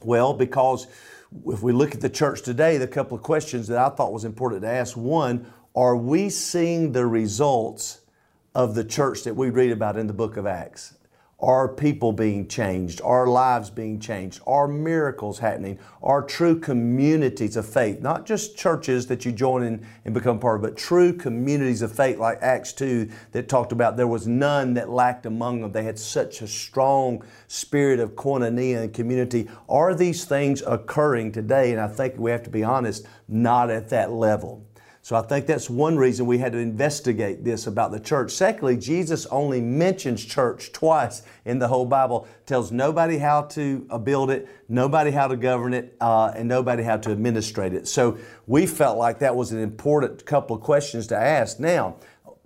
Well, 0.00 0.32
because 0.32 0.86
if 1.46 1.62
we 1.62 1.72
look 1.72 1.94
at 1.94 2.00
the 2.00 2.10
church 2.10 2.42
today, 2.42 2.78
the 2.78 2.86
couple 2.86 3.16
of 3.16 3.22
questions 3.22 3.68
that 3.68 3.78
I 3.78 3.88
thought 3.88 4.12
was 4.12 4.24
important 4.24 4.62
to 4.62 4.68
ask 4.68 4.96
one, 4.96 5.52
are 5.74 5.96
we 5.96 6.30
seeing 6.30 6.92
the 6.92 7.06
results 7.06 8.00
of 8.54 8.74
the 8.74 8.84
church 8.84 9.24
that 9.24 9.34
we 9.34 9.50
read 9.50 9.72
about 9.72 9.96
in 9.96 10.06
the 10.06 10.12
book 10.12 10.36
of 10.36 10.46
Acts? 10.46 10.94
Are 11.42 11.66
people 11.66 12.12
being 12.12 12.46
changed? 12.46 13.00
Are 13.02 13.26
lives 13.26 13.68
being 13.68 13.98
changed? 13.98 14.40
Are 14.46 14.68
miracles 14.68 15.40
happening? 15.40 15.80
Are 16.00 16.22
true 16.22 16.60
communities 16.60 17.56
of 17.56 17.66
faith, 17.66 18.00
not 18.00 18.26
just 18.26 18.56
churches 18.56 19.08
that 19.08 19.24
you 19.24 19.32
join 19.32 19.64
in 19.64 19.84
and 20.04 20.14
become 20.14 20.38
part 20.38 20.56
of, 20.56 20.62
but 20.62 20.76
true 20.76 21.12
communities 21.12 21.82
of 21.82 21.90
faith 21.90 22.18
like 22.18 22.38
Acts 22.42 22.72
2 22.74 23.10
that 23.32 23.48
talked 23.48 23.72
about 23.72 23.96
there 23.96 24.06
was 24.06 24.28
none 24.28 24.74
that 24.74 24.88
lacked 24.88 25.26
among 25.26 25.62
them. 25.62 25.72
They 25.72 25.82
had 25.82 25.98
such 25.98 26.42
a 26.42 26.46
strong 26.46 27.24
spirit 27.48 27.98
of 27.98 28.12
koinonia 28.12 28.84
and 28.84 28.94
community. 28.94 29.48
Are 29.68 29.96
these 29.96 30.24
things 30.24 30.62
occurring 30.64 31.32
today? 31.32 31.72
And 31.72 31.80
I 31.80 31.88
think 31.88 32.18
we 32.18 32.30
have 32.30 32.44
to 32.44 32.50
be 32.50 32.62
honest, 32.62 33.04
not 33.26 33.68
at 33.68 33.88
that 33.88 34.12
level. 34.12 34.64
So 35.04 35.16
I 35.16 35.22
think 35.22 35.46
that's 35.46 35.68
one 35.68 35.96
reason 35.96 36.26
we 36.26 36.38
had 36.38 36.52
to 36.52 36.58
investigate 36.58 37.42
this 37.42 37.66
about 37.66 37.90
the 37.90 37.98
church. 37.98 38.30
Secondly, 38.30 38.76
Jesus 38.76 39.26
only 39.26 39.60
mentions 39.60 40.24
church 40.24 40.70
twice 40.70 41.22
in 41.44 41.58
the 41.58 41.66
whole 41.66 41.86
Bible, 41.86 42.28
tells 42.46 42.70
nobody 42.70 43.18
how 43.18 43.42
to 43.42 43.84
uh, 43.90 43.98
build 43.98 44.30
it, 44.30 44.48
nobody 44.68 45.10
how 45.10 45.26
to 45.26 45.36
govern 45.36 45.74
it, 45.74 45.96
uh, 46.00 46.32
and 46.36 46.48
nobody 46.48 46.84
how 46.84 46.98
to 46.98 47.10
administrate 47.10 47.74
it. 47.74 47.88
So 47.88 48.16
we 48.46 48.64
felt 48.64 48.96
like 48.96 49.18
that 49.18 49.34
was 49.34 49.50
an 49.50 49.58
important 49.58 50.24
couple 50.24 50.54
of 50.54 50.62
questions 50.62 51.08
to 51.08 51.16
ask. 51.16 51.58
Now, 51.58 51.96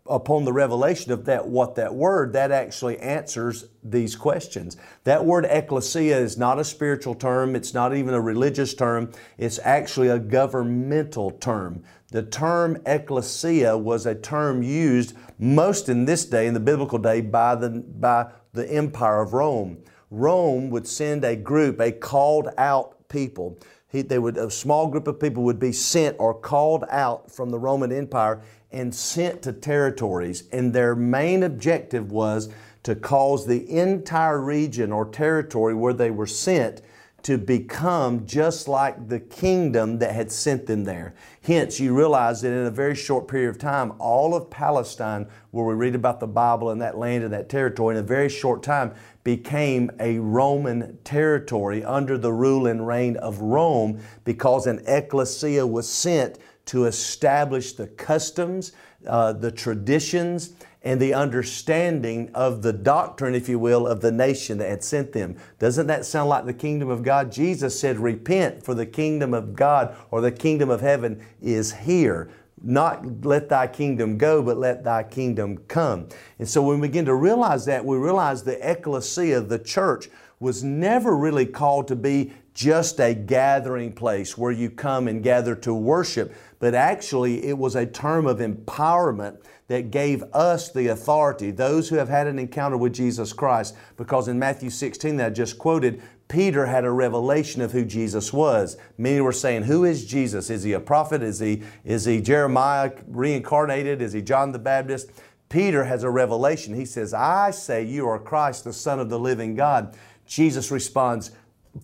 upon 0.08 0.44
the 0.44 0.52
revelation 0.52 1.12
of 1.12 1.24
that 1.24 1.46
what 1.46 1.74
that 1.74 1.94
word 1.94 2.32
that 2.32 2.50
actually 2.52 2.98
answers 3.00 3.66
these 3.82 4.14
questions 4.14 4.76
that 5.04 5.24
word 5.24 5.44
ecclesia 5.44 6.16
is 6.16 6.38
not 6.38 6.58
a 6.58 6.64
spiritual 6.64 7.14
term 7.14 7.56
it's 7.56 7.74
not 7.74 7.94
even 7.94 8.14
a 8.14 8.20
religious 8.20 8.74
term 8.74 9.10
it's 9.38 9.58
actually 9.64 10.08
a 10.08 10.18
governmental 10.18 11.30
term 11.32 11.82
the 12.10 12.22
term 12.22 12.76
ecclesia 12.86 13.76
was 13.76 14.06
a 14.06 14.14
term 14.14 14.62
used 14.62 15.14
most 15.38 15.88
in 15.88 16.04
this 16.04 16.24
day 16.24 16.46
in 16.46 16.54
the 16.54 16.60
biblical 16.60 16.98
day 16.98 17.20
by 17.20 17.54
the 17.54 17.70
by 17.70 18.30
the 18.52 18.70
empire 18.70 19.20
of 19.20 19.32
rome 19.32 19.78
rome 20.10 20.70
would 20.70 20.86
send 20.86 21.24
a 21.24 21.36
group 21.36 21.80
a 21.80 21.90
called 21.90 22.48
out 22.56 23.08
people 23.08 23.58
he, 23.88 24.02
they 24.02 24.18
would 24.18 24.36
a 24.36 24.50
small 24.50 24.88
group 24.88 25.06
of 25.06 25.20
people 25.20 25.42
would 25.44 25.58
be 25.58 25.72
sent 25.72 26.16
or 26.18 26.34
called 26.34 26.84
out 26.90 27.30
from 27.30 27.50
the 27.50 27.58
roman 27.58 27.92
empire 27.92 28.42
and 28.72 28.94
sent 28.94 29.42
to 29.42 29.52
territories. 29.52 30.44
And 30.52 30.72
their 30.72 30.94
main 30.94 31.42
objective 31.42 32.10
was 32.10 32.48
to 32.82 32.94
cause 32.94 33.46
the 33.46 33.68
entire 33.70 34.40
region 34.40 34.92
or 34.92 35.06
territory 35.06 35.74
where 35.74 35.92
they 35.92 36.10
were 36.10 36.26
sent 36.26 36.82
to 37.26 37.36
become 37.36 38.24
just 38.24 38.68
like 38.68 39.08
the 39.08 39.18
kingdom 39.18 39.98
that 39.98 40.14
had 40.14 40.30
sent 40.30 40.64
them 40.64 40.84
there. 40.84 41.12
Hence, 41.42 41.80
you 41.80 41.92
realize 41.92 42.40
that 42.42 42.52
in 42.52 42.66
a 42.66 42.70
very 42.70 42.94
short 42.94 43.26
period 43.26 43.48
of 43.48 43.58
time, 43.58 43.94
all 43.98 44.32
of 44.32 44.48
Palestine, 44.48 45.26
where 45.50 45.66
we 45.66 45.74
read 45.74 45.96
about 45.96 46.20
the 46.20 46.28
Bible 46.28 46.70
and 46.70 46.80
that 46.80 46.96
land 46.96 47.24
and 47.24 47.32
that 47.32 47.48
territory, 47.48 47.96
in 47.96 47.98
a 47.98 48.06
very 48.06 48.28
short 48.28 48.62
time 48.62 48.94
became 49.24 49.90
a 49.98 50.20
Roman 50.20 50.98
territory 51.02 51.82
under 51.82 52.16
the 52.16 52.32
rule 52.32 52.68
and 52.68 52.86
reign 52.86 53.16
of 53.16 53.40
Rome 53.40 54.00
because 54.22 54.68
an 54.68 54.84
ecclesia 54.86 55.66
was 55.66 55.88
sent 55.88 56.38
to 56.66 56.84
establish 56.84 57.72
the 57.72 57.88
customs, 57.88 58.70
uh, 59.04 59.32
the 59.32 59.50
traditions, 59.50 60.50
and 60.86 61.00
the 61.00 61.12
understanding 61.12 62.30
of 62.32 62.62
the 62.62 62.72
doctrine, 62.72 63.34
if 63.34 63.48
you 63.48 63.58
will, 63.58 63.88
of 63.88 64.00
the 64.00 64.12
nation 64.12 64.58
that 64.58 64.70
had 64.70 64.84
sent 64.84 65.10
them. 65.12 65.36
Doesn't 65.58 65.88
that 65.88 66.06
sound 66.06 66.28
like 66.28 66.46
the 66.46 66.54
kingdom 66.54 66.88
of 66.90 67.02
God? 67.02 67.32
Jesus 67.32 67.78
said, 67.78 67.98
Repent, 67.98 68.64
for 68.64 68.72
the 68.72 68.86
kingdom 68.86 69.34
of 69.34 69.56
God 69.56 69.96
or 70.12 70.20
the 70.20 70.30
kingdom 70.30 70.70
of 70.70 70.80
heaven 70.80 71.20
is 71.42 71.72
here. 71.72 72.30
Not 72.62 73.24
let 73.24 73.48
thy 73.48 73.66
kingdom 73.66 74.16
go, 74.16 74.40
but 74.40 74.58
let 74.58 74.84
thy 74.84 75.02
kingdom 75.02 75.58
come. 75.66 76.08
And 76.38 76.48
so 76.48 76.62
when 76.62 76.78
we 76.78 76.86
begin 76.86 77.06
to 77.06 77.16
realize 77.16 77.64
that, 77.64 77.84
we 77.84 77.96
realize 77.96 78.44
the 78.44 78.70
ecclesia, 78.70 79.40
the 79.40 79.58
church, 79.58 80.08
was 80.38 80.62
never 80.62 81.16
really 81.16 81.46
called 81.46 81.88
to 81.88 81.96
be 81.96 82.32
just 82.56 82.98
a 83.00 83.14
gathering 83.14 83.92
place 83.92 84.38
where 84.38 84.50
you 84.50 84.70
come 84.70 85.08
and 85.08 85.22
gather 85.22 85.54
to 85.54 85.74
worship, 85.74 86.34
but 86.58 86.74
actually 86.74 87.44
it 87.44 87.58
was 87.58 87.76
a 87.76 87.84
term 87.84 88.26
of 88.26 88.38
empowerment 88.38 89.36
that 89.68 89.90
gave 89.90 90.22
us 90.32 90.72
the 90.72 90.86
authority, 90.86 91.50
those 91.50 91.90
who 91.90 91.96
have 91.96 92.08
had 92.08 92.26
an 92.26 92.38
encounter 92.38 92.78
with 92.78 92.94
Jesus 92.94 93.34
Christ, 93.34 93.76
because 93.98 94.26
in 94.26 94.38
Matthew 94.38 94.70
16 94.70 95.16
that 95.16 95.26
I 95.26 95.30
just 95.30 95.58
quoted, 95.58 96.02
Peter 96.28 96.64
had 96.64 96.86
a 96.86 96.90
revelation 96.90 97.60
of 97.60 97.72
who 97.72 97.84
Jesus 97.84 98.32
was. 98.32 98.78
Many 98.96 99.20
were 99.20 99.32
saying, 99.32 99.64
Who 99.64 99.84
is 99.84 100.06
Jesus? 100.06 100.48
Is 100.48 100.62
he 100.62 100.72
a 100.72 100.80
prophet? 100.80 101.22
Is 101.22 101.38
he, 101.38 101.62
is 101.84 102.06
he 102.06 102.22
Jeremiah 102.22 102.90
reincarnated? 103.06 104.00
Is 104.00 104.14
he 104.14 104.22
John 104.22 104.52
the 104.52 104.58
Baptist? 104.58 105.10
Peter 105.50 105.84
has 105.84 106.04
a 106.04 106.10
revelation. 106.10 106.74
He 106.74 106.86
says, 106.86 107.12
I 107.12 107.50
say 107.50 107.84
you 107.84 108.08
are 108.08 108.18
Christ, 108.18 108.64
the 108.64 108.72
Son 108.72 108.98
of 108.98 109.10
the 109.10 109.18
living 109.18 109.54
God. 109.54 109.94
Jesus 110.26 110.70
responds, 110.70 111.32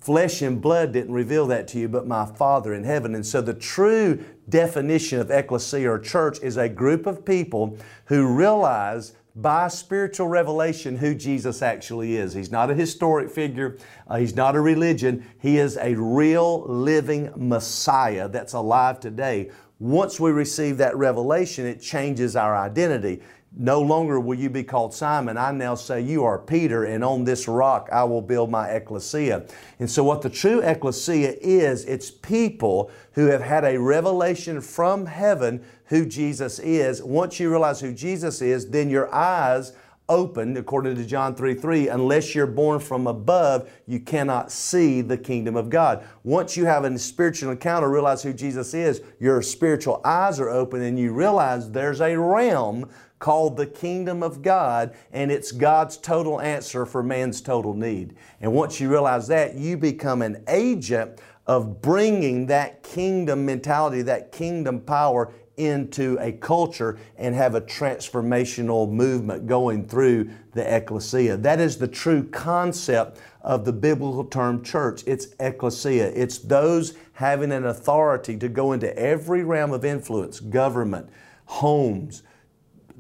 Flesh 0.01 0.43
and 0.43 0.61
blood 0.61 0.93
didn't 0.93 1.13
reveal 1.13 1.47
that 1.49 1.69
to 1.69 1.79
you, 1.79 1.89
but 1.89 2.07
my 2.07 2.25
Father 2.25 2.73
in 2.73 2.85
heaven. 2.85 3.15
And 3.15 3.27
so 3.27 3.41
the 3.41 3.55
true 3.55 4.25
definition 4.49 5.21
of 5.21 5.31
ecclesia 5.31 5.91
or 5.91 5.99
church 5.99 6.39
is 6.43 6.57
a 6.57 6.69
group 6.69 7.07
of 7.07 7.25
people 7.25 7.79
who 8.07 8.27
realize 8.27 9.15
by 9.35 9.69
spiritual 9.69 10.29
revelation 10.29 10.97
who 10.99 11.15
Jesus 11.15 11.63
actually 11.63 12.17
is. 12.17 12.35
He's 12.35 12.51
not 12.51 12.71
a 12.71 12.75
historic 12.75 13.31
figure, 13.31 13.79
uh, 14.07 14.19
He's 14.19 14.37
not 14.37 14.57
a 14.57 14.61
religion. 14.61 15.27
He 15.39 15.59
is 15.59 15.79
a 15.79 15.95
real 15.95 16.65
living 16.65 17.33
Messiah 17.37 18.29
that's 18.29 18.53
alive 18.53 19.01
today. 19.01 19.51
Once 19.79 20.21
we 20.21 20.31
receive 20.31 20.77
that 20.77 20.97
revelation, 20.97 21.67
it 21.67 21.81
changes 21.81 22.37
our 22.37 22.55
identity. 22.55 23.23
No 23.55 23.83
longer 23.83 24.19
will 24.19 24.39
you 24.39 24.49
be 24.49 24.65
called 24.65 24.95
Simon. 24.95 25.37
I 25.37 25.53
now 25.53 25.75
say 25.75 26.01
you 26.01 26.25
are 26.25 26.39
Peter, 26.39 26.85
and 26.85 27.05
on 27.05 27.25
this 27.25 27.47
rock 27.47 27.89
I 27.93 28.03
will 28.05 28.23
build 28.23 28.51
my 28.51 28.69
ecclesia. 28.69 29.47
And 29.79 29.91
so, 29.91 30.03
what 30.03 30.23
the 30.23 30.31
true 30.31 30.61
ecclesia 30.61 31.37
is, 31.41 31.85
it's 31.85 32.11
people 32.11 32.91
who 33.13 33.27
have 33.27 33.43
had 33.43 33.65
a 33.65 33.79
revelation 33.79 34.63
from 34.63 35.05
heaven 35.05 35.63
who 35.87 36.07
Jesus 36.07 36.59
is. 36.61 37.03
Once 37.03 37.39
you 37.39 37.51
realize 37.51 37.81
who 37.81 37.93
Jesus 37.93 38.41
is, 38.41 38.71
then 38.71 38.89
your 38.89 39.15
eyes 39.15 39.75
open, 40.09 40.57
according 40.57 40.97
to 40.97 41.05
John 41.05 41.35
3 41.35 41.55
3. 41.55 41.89
Unless 41.89 42.35
you're 42.35 42.47
born 42.47 42.81
from 42.81 43.07
above, 43.07 43.71
you 43.87 44.01
cannot 44.01 44.51
see 44.51 45.01
the 45.01 45.17
kingdom 45.17 45.57
of 45.57 45.71
God. 45.71 46.07
Once 46.23 46.57
you 46.57 46.65
have 46.65 46.85
a 46.85 46.99
spiritual 46.99 47.51
encounter, 47.51 47.89
realize 47.89 48.23
who 48.23 48.33
Jesus 48.33 48.75
is, 48.75 49.03
your 49.21 49.43
spiritual 49.43 50.01
eyes 50.05 50.41
are 50.41 50.51
open, 50.51 50.83
and 50.83 50.99
you 50.99 51.13
realize 51.13 51.71
there's 51.71 52.01
a 52.01 52.19
realm 52.19 52.89
called 53.23 53.57
the 53.57 53.67
kingdom 53.67 54.21
of 54.21 54.43
God, 54.43 54.97
and 55.13 55.31
it's 55.31 55.53
God's 55.53 55.97
total 55.97 56.41
answer 56.41 56.85
for 56.85 57.05
man's 57.05 57.41
total 57.41 57.73
need. 57.73 58.17
And 58.41 58.53
once 58.53 58.81
you 58.81 58.91
realize 58.91 59.29
that, 59.29 59.55
you 59.55 59.77
become 59.77 60.23
an 60.23 60.43
agent 60.49 61.21
of 61.47 61.81
bringing 61.81 62.47
that 62.47 62.83
kingdom 62.83 63.47
mentality, 63.47 64.03
that 64.03 64.33
kingdom 64.33 64.81
power 64.81 65.33
into 65.57 66.19
a 66.21 66.33
culture 66.33 66.99
and 67.17 67.33
have 67.33 67.55
a 67.55 67.61
transformational 67.61 68.91
movement 68.91 69.47
going 69.47 69.87
through 69.87 70.29
the 70.55 70.77
ecclesia. 70.77 71.37
That 71.37 71.61
is 71.61 71.79
the 71.79 71.87
true 71.87 72.29
concept 72.29 73.21
of 73.43 73.65
the 73.65 73.73
biblical 73.73 74.25
term 74.25 74.65
church. 74.65 75.05
It's 75.07 75.29
ecclesia. 75.39 76.09
It's 76.09 76.39
those 76.39 76.95
having 77.13 77.53
an 77.53 77.67
authority 77.67 78.37
to 78.39 78.49
go 78.49 78.73
into 78.73 78.97
every 78.99 79.45
realm 79.45 79.73
of 79.73 79.85
influence, 79.85 80.41
government, 80.41 81.09
homes, 81.45 82.25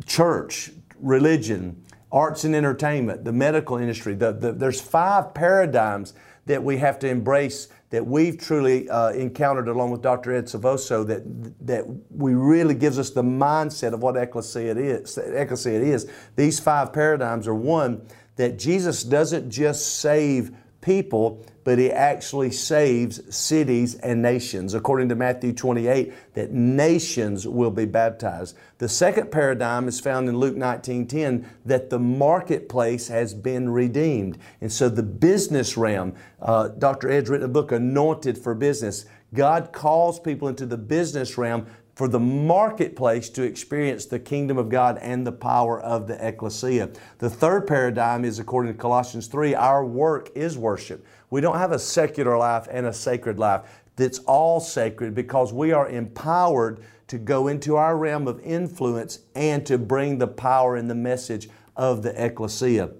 church, 0.07 0.71
religion, 0.99 1.83
arts 2.11 2.45
and 2.45 2.55
entertainment, 2.55 3.25
the 3.25 3.33
medical 3.33 3.79
industry. 3.79 4.15
The, 4.15 4.33
the, 4.33 4.53
there's 4.53 4.81
five 4.81 5.35
paradigms 5.35 6.15
that 6.47 6.63
we 6.63 6.77
have 6.79 6.99
to 7.01 7.09
embrace 7.09 7.69
that 7.91 8.07
we've 8.07 8.39
truly 8.39 8.89
uh, 8.89 9.11
encountered 9.11 9.69
along 9.69 9.91
with 9.91 10.03
Dr. 10.03 10.35
Ed 10.35 10.47
Silvoso 10.47 11.07
that, 11.07 11.23
that 11.67 11.85
we 12.11 12.35
really 12.35 12.75
gives 12.75 12.99
us 12.99 13.11
the 13.11 13.23
mindset 13.23 13.93
of 13.93 14.03
what 14.03 14.17
ecclesia 14.17 14.71
it 14.71 14.79
is. 14.79 15.19
Ecclesia 15.19 15.81
is. 15.81 16.11
These 16.35 16.59
five 16.59 16.93
paradigms 16.93 17.47
are 17.47 17.55
one, 17.55 18.07
that 18.37 18.59
Jesus 18.59 19.05
doesn't 19.05 19.51
just 19.51 20.01
save 20.01 20.53
people, 20.83 21.43
but 21.65 21.79
he 21.79 21.91
actually 21.91 22.51
saves 22.51 23.35
cities 23.35 23.95
and 23.95 24.21
nations. 24.21 24.75
According 24.75 25.09
to 25.09 25.15
Matthew 25.15 25.53
28, 25.53 26.13
that 26.35 26.53
nations 26.53 27.47
will 27.49 27.71
be 27.71 27.87
baptized. 27.87 28.57
The 28.79 28.89
second 28.89 29.31
paradigm 29.31 29.89
is 29.89 30.01
found 30.01 30.29
in 30.29 30.37
Luke 30.37 30.57
19:10 30.57 31.47
that 31.65 31.89
the 31.89 32.01
marketplace 32.01 33.09
has 33.09 33.33
been 33.33 33.71
redeemed. 33.71 34.37
And 34.61 34.71
so 34.71 34.89
the 34.89 35.03
business 35.05 35.77
realm, 35.77 36.15
uh, 36.41 36.69
Dr. 36.69 37.11
Ed's 37.11 37.31
written 37.31 37.47
a 37.47 37.49
book, 37.49 37.73
Anointed 37.73 38.37
for 38.37 38.55
Business. 38.55 39.07
God 39.35 39.73
calls 39.73 40.21
people 40.21 40.49
into 40.49 40.67
the 40.67 40.77
business 40.77 41.39
realm 41.39 41.67
for 41.95 42.09
the 42.09 42.21
marketplace 42.21 43.29
to 43.31 43.43
experience 43.43 44.07
the 44.07 44.19
kingdom 44.19 44.57
of 44.57 44.69
God 44.69 44.99
and 44.99 45.27
the 45.27 45.33
power 45.33 45.81
of 45.81 46.07
the 46.07 46.27
ecclesia. 46.27 46.91
The 47.19 47.29
third 47.29 47.67
paradigm 47.67 48.25
is 48.25 48.39
according 48.39 48.73
to 48.73 48.79
Colossians 48.79 49.27
3, 49.27 49.55
our 49.55 49.85
work 49.85 50.31
is 50.35 50.57
worship. 50.57 51.05
We 51.31 51.41
don't 51.41 51.59
have 51.59 51.73
a 51.73 51.79
secular 51.79 52.37
life 52.39 52.67
and 52.71 52.87
a 52.87 52.93
sacred 52.93 53.39
life. 53.39 53.63
That's 53.97 54.21
all 54.21 54.59
sacred 54.59 55.15
because 55.15 55.53
we 55.53 55.73
are 55.73 55.89
empowered 55.89 56.83
to 57.09 57.19
go 57.19 57.49
into 57.49 57.77
our 57.77 57.97
realm 57.97 58.27
of 58.27 58.41
influence 58.41 59.19
and 59.35 59.67
to 59.67 59.77
bring 59.77 60.17
the 60.17 60.27
power 60.27 60.77
and 60.77 60.89
the 60.89 60.95
message 60.95 61.51
of 61.77 62.03
the 62.03 62.25
ecclesia. 62.25 62.91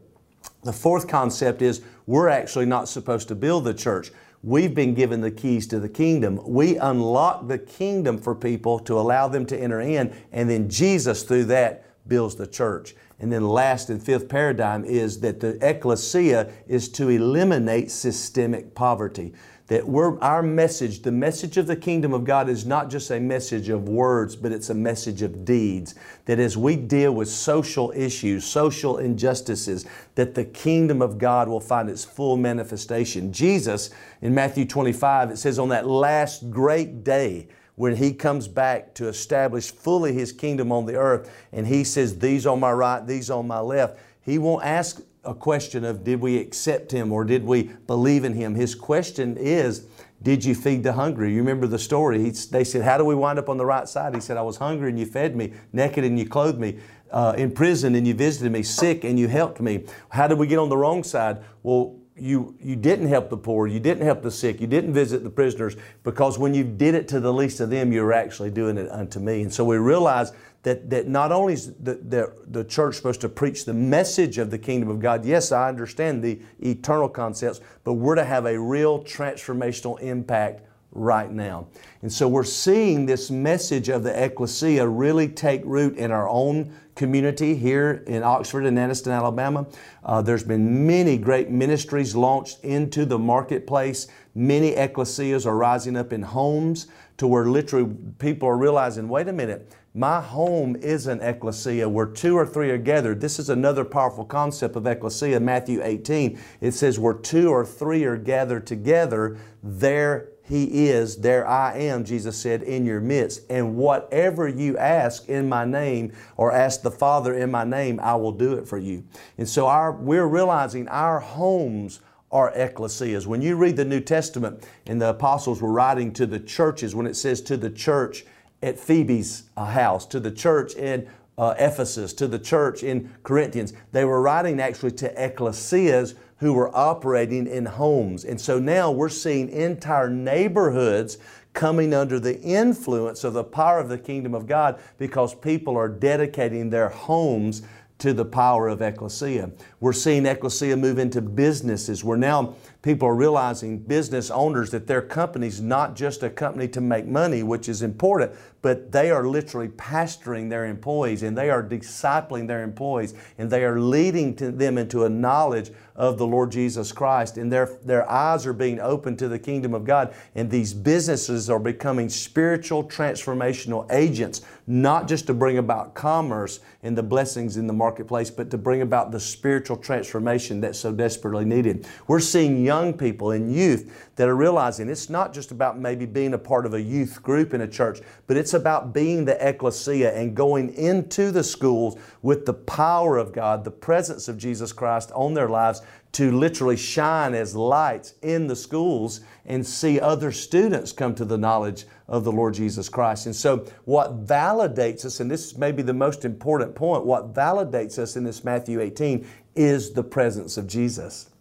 The 0.65 0.73
fourth 0.73 1.09
concept 1.09 1.63
is 1.63 1.81
we're 2.07 2.29
actually 2.29 2.67
not 2.67 2.89
supposed 2.89 3.29
to 3.29 3.35
build 3.35 3.65
the 3.65 3.75
church. 3.75 4.11
We've 4.43 4.75
been 4.75 4.95
given 4.95 5.21
the 5.21 5.31
keys 5.31 5.69
to 5.69 5.79
the 5.79 5.89
kingdom. 5.89 6.41
We 6.45 6.77
unlock 6.77 7.47
the 7.47 7.59
kingdom 7.59 8.19
for 8.19 8.35
people 8.35 8.81
to 8.81 8.99
allow 8.99 9.29
them 9.29 9.47
to 9.47 9.57
enter 9.57 9.81
in, 9.81 10.13
and 10.33 10.51
then 10.51 10.69
Jesus, 10.69 11.23
through 11.23 11.45
that, 11.45 11.85
builds 12.09 12.35
the 12.35 12.49
church. 12.49 12.97
And 13.21 13.33
then, 13.33 13.47
last 13.47 13.89
and 13.89 14.03
fifth 14.03 14.29
paradigm 14.29 14.85
is 14.85 15.21
that 15.21 15.39
the 15.39 15.57
ecclesia 15.65 16.51
is 16.67 16.89
to 16.91 17.09
eliminate 17.09 17.93
systemic 17.93 18.75
poverty 18.75 19.33
that 19.69 19.87
we're, 19.87 20.19
our 20.21 20.43
message, 20.43 21.03
the 21.03 21.13
message 21.13 21.57
of 21.57 21.67
the 21.67 21.77
kingdom 21.77 22.13
of 22.13 22.25
God 22.25 22.49
is 22.49 22.67
not 22.67 22.91
just 22.91 23.11
a 23.11 23.21
message 23.21 23.69
of 23.69 23.89
words, 23.89 24.37
but 24.37 24.53
it's 24.53 24.71
a 24.71 24.75
message 24.75 25.23
of 25.23 25.45
deeds. 25.45 25.95
That 26.27 26.39
as 26.39 26.57
we 26.57 26.77
deal 26.77 27.13
with 27.15 27.29
social 27.29 27.93
issues, 27.95 28.45
social 28.45 28.99
injustices, 28.99 29.87
that 30.15 30.35
the 30.35 30.45
kingdom 30.45 31.01
of 31.01 31.19
God 31.19 31.49
will 31.49 31.61
find 31.61 31.89
its 31.89 32.05
full 32.05 32.37
manifestation. 32.37 33.33
Jesus, 33.33 33.91
in 34.21 34.35
Matthew 34.35 34.65
25, 34.65 35.31
it 35.31 35.39
says, 35.39 35.59
on 35.59 35.69
that 35.71 35.87
last 35.87 36.51
great 36.51 37.05
day, 37.05 37.49
when 37.77 37.97
he 37.97 38.13
comes 38.13 38.49
back 38.49 38.95
to 38.95 39.09
establish 39.09 39.71
fully 39.71 40.13
his 40.13 40.31
kingdom 40.33 40.71
on 40.71 40.85
the 40.85 40.97
earth 40.97 41.31
and 41.53 41.67
he 41.67 41.85
says, 41.85 42.19
These 42.19 42.47
on 42.47 42.61
my 42.61 42.71
right, 42.71 43.05
these 43.07 43.31
on 43.31 43.47
my 43.47 43.61
left, 43.61 43.99
he 44.21 44.39
won't 44.39 44.65
ask 44.65 45.01
a 45.25 45.35
question 45.35 45.85
of 45.85 46.03
did 46.05 46.21
we 46.21 46.39
accept 46.39 46.91
him 46.91 47.13
or 47.13 47.25
did 47.25 47.45
we 47.45 47.65
believe 47.87 48.25
in 48.25 48.35
him. 48.35 48.55
His 48.55 48.75
question 48.75 49.37
is, 49.37 49.87
did 50.23 50.45
you 50.45 50.55
feed 50.55 50.83
the 50.83 50.93
hungry? 50.93 51.33
You 51.33 51.39
remember 51.39 51.67
the 51.67 51.79
story. 51.79 52.23
He, 52.23 52.31
they 52.31 52.65
said, 52.65 52.83
How 52.83 52.97
do 52.97 53.05
we 53.05 53.15
wind 53.15 53.39
up 53.39 53.49
on 53.49 53.57
the 53.57 53.67
right 53.67 53.89
side? 53.89 54.15
He 54.15 54.21
said, 54.21 54.37
I 54.37 54.43
was 54.43 54.57
hungry 54.57 54.89
and 54.89 54.99
you 54.99 55.07
fed 55.07 55.35
me, 55.35 55.53
naked 55.73 56.05
and 56.05 56.19
you 56.19 56.29
clothed 56.29 56.59
me, 56.59 56.79
uh, 57.11 57.35
in 57.37 57.51
prison 57.51 57.95
and 57.95 58.07
you 58.07 58.15
visited 58.15 58.53
me, 58.53 58.63
sick 58.63 59.05
and 59.05 59.19
you 59.19 59.29
helped 59.29 59.61
me. 59.61 59.85
How 60.11 60.29
did 60.29 60.39
we 60.39 60.47
get 60.47 60.59
on 60.59 60.69
the 60.69 60.77
wrong 60.77 61.03
side? 61.03 61.39
Well, 61.63 61.99
you, 62.17 62.55
you 62.61 62.77
didn't 62.77 63.09
help 63.09 63.31
the 63.31 63.37
poor, 63.37 63.67
you 63.67 63.81
didn't 63.81 64.05
help 64.05 64.23
the 64.23 64.31
sick, 64.31 64.61
you 64.61 64.67
didn't 64.67 64.93
visit 64.93 65.25
the 65.25 65.31
prisoners, 65.31 65.77
because 66.05 66.39
when 66.39 66.55
you 66.55 66.65
did 66.65 66.95
it 66.95 67.09
to 67.09 67.21
the 67.21 67.33
least 67.33 67.61
of 67.61 67.71
them, 67.71 67.93
you 67.93 68.03
were 68.03 68.13
actually 68.13 68.51
doing 68.51 68.77
it 68.77 68.91
unto 68.91 69.19
me. 69.19 69.43
And 69.43 69.53
so 69.53 69.65
we 69.65 69.79
realize 69.79 70.33
that, 70.63 70.91
that 70.91 71.09
not 71.09 71.33
only 71.33 71.55
is 71.55 71.73
the, 71.75 71.95
the, 71.95 72.33
the 72.49 72.65
church 72.65 72.97
supposed 72.97 73.21
to 73.23 73.29
preach 73.29 73.65
the 73.65 73.75
message 73.75 74.39
of 74.39 74.51
the 74.51 74.59
kingdom 74.59 74.89
of 74.89 75.01
God, 75.01 75.25
yes, 75.25 75.53
I 75.53 75.69
understand 75.69 76.23
the 76.23 76.41
eternal 76.61 77.09
concepts, 77.09 77.61
but 77.83 77.95
we're 77.95 78.15
to 78.15 78.25
have 78.25 78.47
a 78.47 78.59
real 78.59 79.03
transformational 79.03 80.01
impact 80.01 80.67
right 80.93 81.31
now. 81.31 81.67
And 82.03 82.13
so 82.13 82.29
we're 82.29 82.45
seeing 82.45 83.07
this 83.07 83.31
message 83.31 83.89
of 83.89 84.03
the 84.03 84.25
ecclesia 84.25 84.87
really 84.87 85.29
take 85.29 85.63
root 85.65 85.97
in 85.97 86.11
our 86.11 86.29
own 86.29 86.73
community 86.95 87.55
here 87.55 88.05
in 88.07 88.23
Oxford 88.23 88.67
and 88.67 88.77
Anniston, 88.77 89.13
Alabama. 89.13 89.67
Uh, 90.05 90.21
there's 90.21 90.45
been 90.45 90.87
many 90.87 91.17
great 91.17 91.51
ministries 91.51 92.15
launched 92.15 92.63
into 92.63 93.07
the 93.07 93.19
marketplace. 93.19 94.09
Many 94.35 94.73
ecclesias 94.73 95.47
are 95.47 95.57
rising 95.57 95.97
up 95.97 96.13
in 96.13 96.23
homes 96.23 96.89
to 97.17 97.27
where 97.27 97.47
literally 97.47 97.95
people 98.19 98.49
are 98.49 98.57
realizing, 98.57 99.09
wait 99.09 99.29
a 99.29 99.33
minute, 99.33 99.73
my 99.95 100.23
home 100.23 100.75
is 100.77 101.07
an 101.07 101.21
ecclesia 101.21 101.87
where 101.87 102.07
two 102.07 102.37
or 102.37 102.47
three 102.47 102.71
are 102.71 102.79
gathered. 102.79 103.21
This 103.21 103.39
is 103.39 103.51
another 103.51 103.85
powerful 103.85 104.25
concept 104.25 104.75
of 104.75 104.87
ecclesia, 104.87 105.39
Matthew 105.39 105.83
18. 105.83 106.39
It 106.63 106.73
says, 106.73 106.99
where 106.99 107.13
two 107.15 107.51
or 107.51 107.67
three 107.67 108.05
are 108.05 108.17
gathered 108.17 108.67
together, 108.67 109.39
there 109.63 110.32
he 110.53 110.89
is, 110.91 111.17
there 111.17 111.49
I 111.49 111.79
am, 111.79 112.05
Jesus 112.05 112.37
said, 112.37 112.63
in 112.63 112.85
your 112.85 113.01
midst. 113.01 113.41
And 113.49 113.75
whatever 113.75 114.47
you 114.47 114.77
ask 114.77 115.27
in 115.27 115.49
my 115.49 115.65
name 115.65 116.13
or 116.37 116.53
ask 116.53 116.83
the 116.83 116.91
Father 116.91 117.33
in 117.33 117.51
my 117.51 117.65
name, 117.65 117.99
I 117.99 118.17
will 118.17 118.33
do 118.33 118.53
it 118.53 118.69
for 118.69 118.77
you. 118.77 119.03
And 119.39 119.49
so 119.49 119.67
our, 119.67 119.93
we're 119.93 120.27
realizing 120.27 120.89
our 120.89 121.21
homes 121.21 122.01
are 122.31 122.53
ecclesias. 122.53 123.27
When 123.27 123.41
you 123.41 123.57
read 123.57 123.79
the 123.79 123.87
New 123.87 124.03
Testament 124.03 124.69
and 124.85 125.01
the 125.01 125.09
apostles 125.09 125.63
were 125.63 125.73
writing 125.73 126.13
to 126.13 126.27
the 126.27 126.39
churches, 126.39 126.95
when 126.95 127.07
it 127.07 127.17
says 127.17 127.41
to 127.43 127.57
the 127.57 127.71
church 127.71 128.27
at 128.63 128.79
Phoebe's 128.79 129.45
uh, 129.57 129.65
house, 129.65 130.05
to 130.09 130.21
the 130.21 130.31
church 130.31 130.75
in 130.75 131.09
uh, 131.39 131.55
Ephesus, 131.59 132.13
to 132.13 132.29
the 132.29 132.39
church 132.39 132.83
in 132.83 133.11
Corinthians, 133.23 133.73
they 133.93 134.05
were 134.05 134.21
writing 134.21 134.61
actually 134.61 134.93
to 134.93 135.09
ecclesias 135.15 136.15
who 136.43 136.53
were 136.53 136.77
operating 136.77 137.47
in 137.47 137.65
homes. 137.65 138.25
And 138.25 138.39
so 138.41 138.59
now 138.59 138.91
we're 138.91 139.09
seeing 139.09 139.49
entire 139.49 140.11
neighborhoods 140.11 141.19
coming 141.53 141.95
under 141.95 142.19
the 142.19 142.41
influence 142.41 143.23
of 143.23 143.33
the 143.33 143.45
power 143.45 143.79
of 143.79 143.89
the 143.89 143.97
kingdom 143.97 144.35
of 144.35 144.49
God 144.49 144.81
because 144.99 145.37
people 145.37 145.77
are 145.77 145.89
dedicating 145.89 146.69
their 146.69 146.89
homes 146.89 147.63
to 147.99 148.13
the 148.13 148.25
power 148.25 148.67
of 148.67 148.83
ecclesia. 148.83 149.53
We're 149.79 149.93
seeing 149.93 150.27
ecclesia 150.27 150.77
move 150.77 150.99
into 150.99 151.23
businesses 151.23 152.03
where 152.03 152.19
now 152.19 152.57
people 152.83 153.07
are 153.07 153.15
realizing, 153.15 153.79
business 153.79 154.29
owners, 154.29 154.73
that 154.73 154.89
their 154.89 155.03
company's 155.03 155.61
not 155.61 155.95
just 155.95 156.25
a 156.25 156.31
company 156.31 156.67
to 156.67 156.81
make 156.81 157.07
money, 157.07 157.45
which 157.45 157.69
is 157.69 157.83
important, 157.83 158.33
but 158.63 158.93
they 158.93 159.11
are 159.11 159.27
literally 159.27 159.69
pastoring 159.69 160.49
their 160.49 160.65
employees 160.67 161.25
and 161.25 161.37
they 161.37 161.51
are 161.51 161.63
discipling 161.63 162.47
their 162.47 162.63
employees 162.63 163.15
and 163.37 163.51
they 163.51 163.65
are 163.65 163.81
leading 163.81 164.35
them 164.37 164.79
into 164.79 165.05
a 165.05 165.09
knowledge 165.09 165.71
of 165.95 166.17
the 166.17 166.27
Lord 166.27 166.51
Jesus 166.51 166.91
Christ. 166.91 167.37
And 167.37 167.53
their, 167.53 167.79
their 167.85 168.11
eyes 168.11 168.47
are 168.47 168.53
being 168.53 168.81
opened 168.81 169.19
to 169.19 169.29
the 169.29 169.39
kingdom 169.39 169.75
of 169.75 169.85
God. 169.85 170.15
And 170.35 170.51
these 170.51 170.73
businesses 170.73 171.51
are 171.51 171.59
becoming 171.59 172.09
spiritual 172.09 172.85
transformational 172.85 173.91
agents, 173.93 174.43
not 174.67 175.07
just 175.07 175.27
to 175.27 175.35
bring 175.35 175.59
about 175.59 175.95
commerce 175.95 176.61
and 176.83 176.97
the 176.97 177.03
blessings 177.03 177.57
in 177.57 177.67
the 177.67 177.73
marketplace, 177.73 178.31
but 178.31 178.51
to 178.51 178.59
bring 178.59 178.83
about 178.83 179.13
the 179.13 179.21
spiritual 179.21 179.77
transformation 179.77 180.61
that's 180.61 180.79
so 180.79 180.93
desperately 180.93 181.45
needed. 181.45 181.87
We're 182.07 182.21
seeing 182.21 182.65
young 182.65 182.95
people 182.95 183.33
and 183.33 183.55
youth 183.55 184.11
that 184.17 184.29
are 184.29 184.37
realizing 184.37 184.89
it's 184.89 185.11
not 185.11 185.33
just 185.35 185.51
about 185.51 185.79
maybe 185.79 186.07
being 186.07 186.35
a 186.35 186.39
part 186.39 186.67
of 186.67 186.75
a 186.75 186.81
youth 186.81 187.23
group 187.23 187.55
in 187.55 187.63
a 187.63 187.69
church, 187.69 188.01
but 188.27 188.37
it's 188.37 188.52
about 188.55 188.93
being 188.93 189.25
the 189.25 189.49
ecclesia 189.49 190.13
and 190.15 190.35
going 190.35 190.75
into 190.75 191.31
the 191.31 191.45
schools 191.45 191.97
with 192.23 192.47
the 192.47 192.55
power 192.55 193.17
of 193.17 193.33
God, 193.33 193.65
the 193.65 193.71
presence 193.71 194.29
of 194.29 194.39
Jesus 194.39 194.73
Christ 194.73 195.11
on 195.15 195.35
their 195.35 195.49
lives 195.49 195.83
to 196.13 196.31
literally 196.31 196.77
shine 196.77 197.35
as 197.35 197.57
lights 197.57 198.15
in 198.23 198.47
the 198.47 198.57
schools 198.57 199.21
and 199.47 199.67
see 199.67 199.99
other 199.99 200.31
students 200.31 200.93
come 200.93 201.15
to 201.15 201.25
the 201.25 201.39
knowledge 201.39 201.87
of 202.07 202.25
the 202.25 202.33
Lord 202.33 202.55
Jesus 202.55 202.89
Christ. 202.89 203.27
And 203.27 203.35
so, 203.35 203.67
what 203.87 204.27
validates 204.27 205.05
us, 205.05 205.21
and 205.21 205.31
this 205.31 205.57
may 205.57 205.73
be 205.73 205.83
the 205.83 205.95
most 205.95 206.25
important 206.25 206.75
point, 206.75 207.07
what 207.07 207.33
validates 207.33 207.99
us 207.99 208.17
in 208.17 208.25
this 208.25 208.45
Matthew 208.45 208.81
18 208.81 209.27
is 209.57 209.93
the 209.93 210.05
presence 210.05 210.57
of 210.57 210.67
Jesus. 210.67 211.32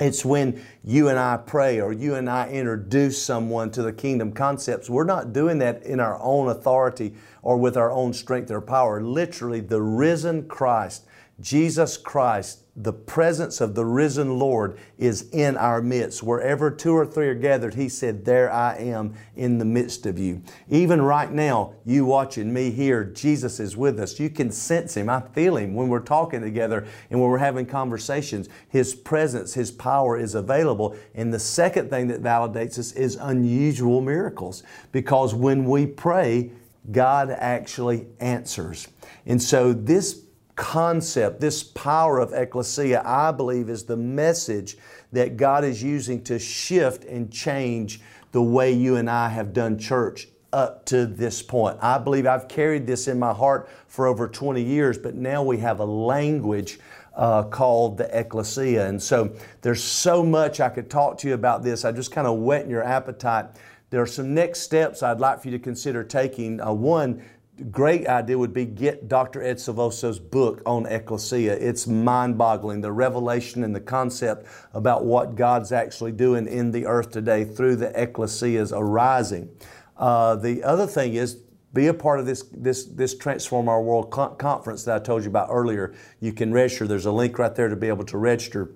It's 0.00 0.24
when 0.24 0.62
you 0.84 1.08
and 1.08 1.18
I 1.18 1.38
pray 1.38 1.80
or 1.80 1.92
you 1.92 2.14
and 2.14 2.30
I 2.30 2.48
introduce 2.50 3.20
someone 3.20 3.70
to 3.72 3.82
the 3.82 3.92
kingdom 3.92 4.32
concepts. 4.32 4.88
We're 4.88 5.04
not 5.04 5.32
doing 5.32 5.58
that 5.58 5.82
in 5.82 5.98
our 5.98 6.20
own 6.22 6.48
authority 6.48 7.14
or 7.42 7.56
with 7.56 7.76
our 7.76 7.90
own 7.90 8.12
strength 8.12 8.50
or 8.50 8.60
power. 8.60 9.02
Literally, 9.02 9.60
the 9.60 9.82
risen 9.82 10.46
Christ, 10.46 11.04
Jesus 11.40 11.96
Christ, 11.96 12.64
the 12.74 12.92
presence 12.92 13.60
of 13.60 13.76
the 13.76 13.84
risen 13.84 14.38
Lord 14.38 14.78
is 14.98 15.30
in 15.30 15.56
our 15.56 15.80
midst. 15.80 16.22
Wherever 16.22 16.68
two 16.68 16.92
or 16.92 17.06
three 17.06 17.28
are 17.28 17.34
gathered, 17.34 17.74
He 17.74 17.88
said, 17.88 18.24
There 18.24 18.52
I 18.52 18.76
am 18.76 19.14
in 19.36 19.58
the 19.58 19.64
midst 19.64 20.04
of 20.06 20.18
you. 20.18 20.42
Even 20.68 21.00
right 21.00 21.30
now, 21.30 21.74
you 21.84 22.04
watching 22.04 22.52
me 22.52 22.70
here, 22.72 23.04
Jesus 23.04 23.60
is 23.60 23.76
with 23.76 24.00
us. 24.00 24.18
You 24.18 24.30
can 24.30 24.50
sense 24.50 24.96
Him. 24.96 25.08
I 25.08 25.20
feel 25.20 25.56
Him 25.56 25.74
when 25.74 25.88
we're 25.88 26.00
talking 26.00 26.40
together 26.40 26.86
and 27.10 27.20
when 27.20 27.30
we're 27.30 27.38
having 27.38 27.66
conversations. 27.66 28.48
His 28.68 28.94
presence, 28.94 29.54
His 29.54 29.70
power 29.70 30.18
is 30.18 30.34
available. 30.34 30.96
And 31.14 31.32
the 31.32 31.38
second 31.38 31.88
thing 31.88 32.08
that 32.08 32.22
validates 32.22 32.78
us 32.78 32.92
is 32.92 33.14
unusual 33.14 34.00
miracles 34.00 34.64
because 34.90 35.34
when 35.34 35.64
we 35.64 35.86
pray, 35.86 36.50
God 36.90 37.30
actually 37.30 38.06
answers. 38.18 38.88
And 39.26 39.42
so 39.42 39.72
this 39.72 40.22
concept, 40.58 41.40
this 41.40 41.62
power 41.62 42.18
of 42.18 42.34
ecclesia, 42.34 43.00
I 43.04 43.30
believe 43.30 43.70
is 43.70 43.84
the 43.84 43.96
message 43.96 44.76
that 45.12 45.36
God 45.36 45.64
is 45.64 45.82
using 45.82 46.22
to 46.24 46.38
shift 46.38 47.04
and 47.04 47.32
change 47.32 48.00
the 48.32 48.42
way 48.42 48.72
you 48.72 48.96
and 48.96 49.08
I 49.08 49.28
have 49.28 49.52
done 49.52 49.78
church 49.78 50.28
up 50.52 50.84
to 50.86 51.06
this 51.06 51.42
point. 51.42 51.78
I 51.80 51.98
believe 51.98 52.26
I've 52.26 52.48
carried 52.48 52.86
this 52.86 53.06
in 53.06 53.18
my 53.18 53.32
heart 53.32 53.70
for 53.86 54.06
over 54.08 54.26
20 54.28 54.60
years, 54.60 54.98
but 54.98 55.14
now 55.14 55.44
we 55.44 55.58
have 55.58 55.78
a 55.78 55.84
language 55.84 56.80
uh, 57.14 57.44
called 57.44 57.96
the 57.96 58.18
ecclesia. 58.18 58.88
And 58.88 59.00
so 59.00 59.32
there's 59.62 59.82
so 59.82 60.24
much 60.24 60.60
I 60.60 60.68
could 60.68 60.90
talk 60.90 61.18
to 61.18 61.28
you 61.28 61.34
about 61.34 61.62
this. 61.62 61.84
I 61.84 61.92
just 61.92 62.10
kind 62.10 62.26
of 62.26 62.38
whetting 62.38 62.70
your 62.70 62.84
appetite. 62.84 63.46
There 63.90 64.02
are 64.02 64.06
some 64.06 64.34
next 64.34 64.60
steps 64.60 65.02
I'd 65.02 65.20
like 65.20 65.40
for 65.40 65.48
you 65.48 65.56
to 65.56 65.62
consider 65.62 66.02
taking. 66.02 66.60
Uh, 66.60 66.72
one, 66.72 67.22
great 67.70 68.06
idea 68.06 68.38
would 68.38 68.52
be 68.52 68.64
get 68.64 69.08
Dr. 69.08 69.42
Ed 69.42 69.56
Silvoso's 69.56 70.18
book 70.18 70.62
on 70.66 70.86
ecclesia. 70.86 71.54
It's 71.54 71.86
mind-boggling, 71.86 72.80
the 72.80 72.92
revelation 72.92 73.64
and 73.64 73.74
the 73.74 73.80
concept 73.80 74.46
about 74.72 75.04
what 75.04 75.34
God's 75.34 75.72
actually 75.72 76.12
doing 76.12 76.46
in 76.46 76.70
the 76.70 76.86
earth 76.86 77.10
today 77.10 77.44
through 77.44 77.76
the 77.76 77.90
ecclesias 77.90 78.72
arising. 78.72 79.48
Uh, 79.96 80.36
the 80.36 80.62
other 80.62 80.86
thing 80.86 81.14
is 81.14 81.38
be 81.74 81.88
a 81.88 81.94
part 81.94 82.18
of 82.18 82.26
this 82.26 82.44
this 82.52 82.86
this 82.86 83.14
transform 83.16 83.68
our 83.68 83.82
world 83.82 84.10
con- 84.10 84.36
conference 84.36 84.84
that 84.84 84.96
I 84.96 85.04
told 85.04 85.22
you 85.22 85.28
about 85.28 85.48
earlier. 85.50 85.94
You 86.20 86.32
can 86.32 86.52
register. 86.52 86.86
There's 86.86 87.06
a 87.06 87.12
link 87.12 87.38
right 87.38 87.54
there 87.54 87.68
to 87.68 87.76
be 87.76 87.88
able 87.88 88.04
to 88.06 88.16
register. 88.16 88.70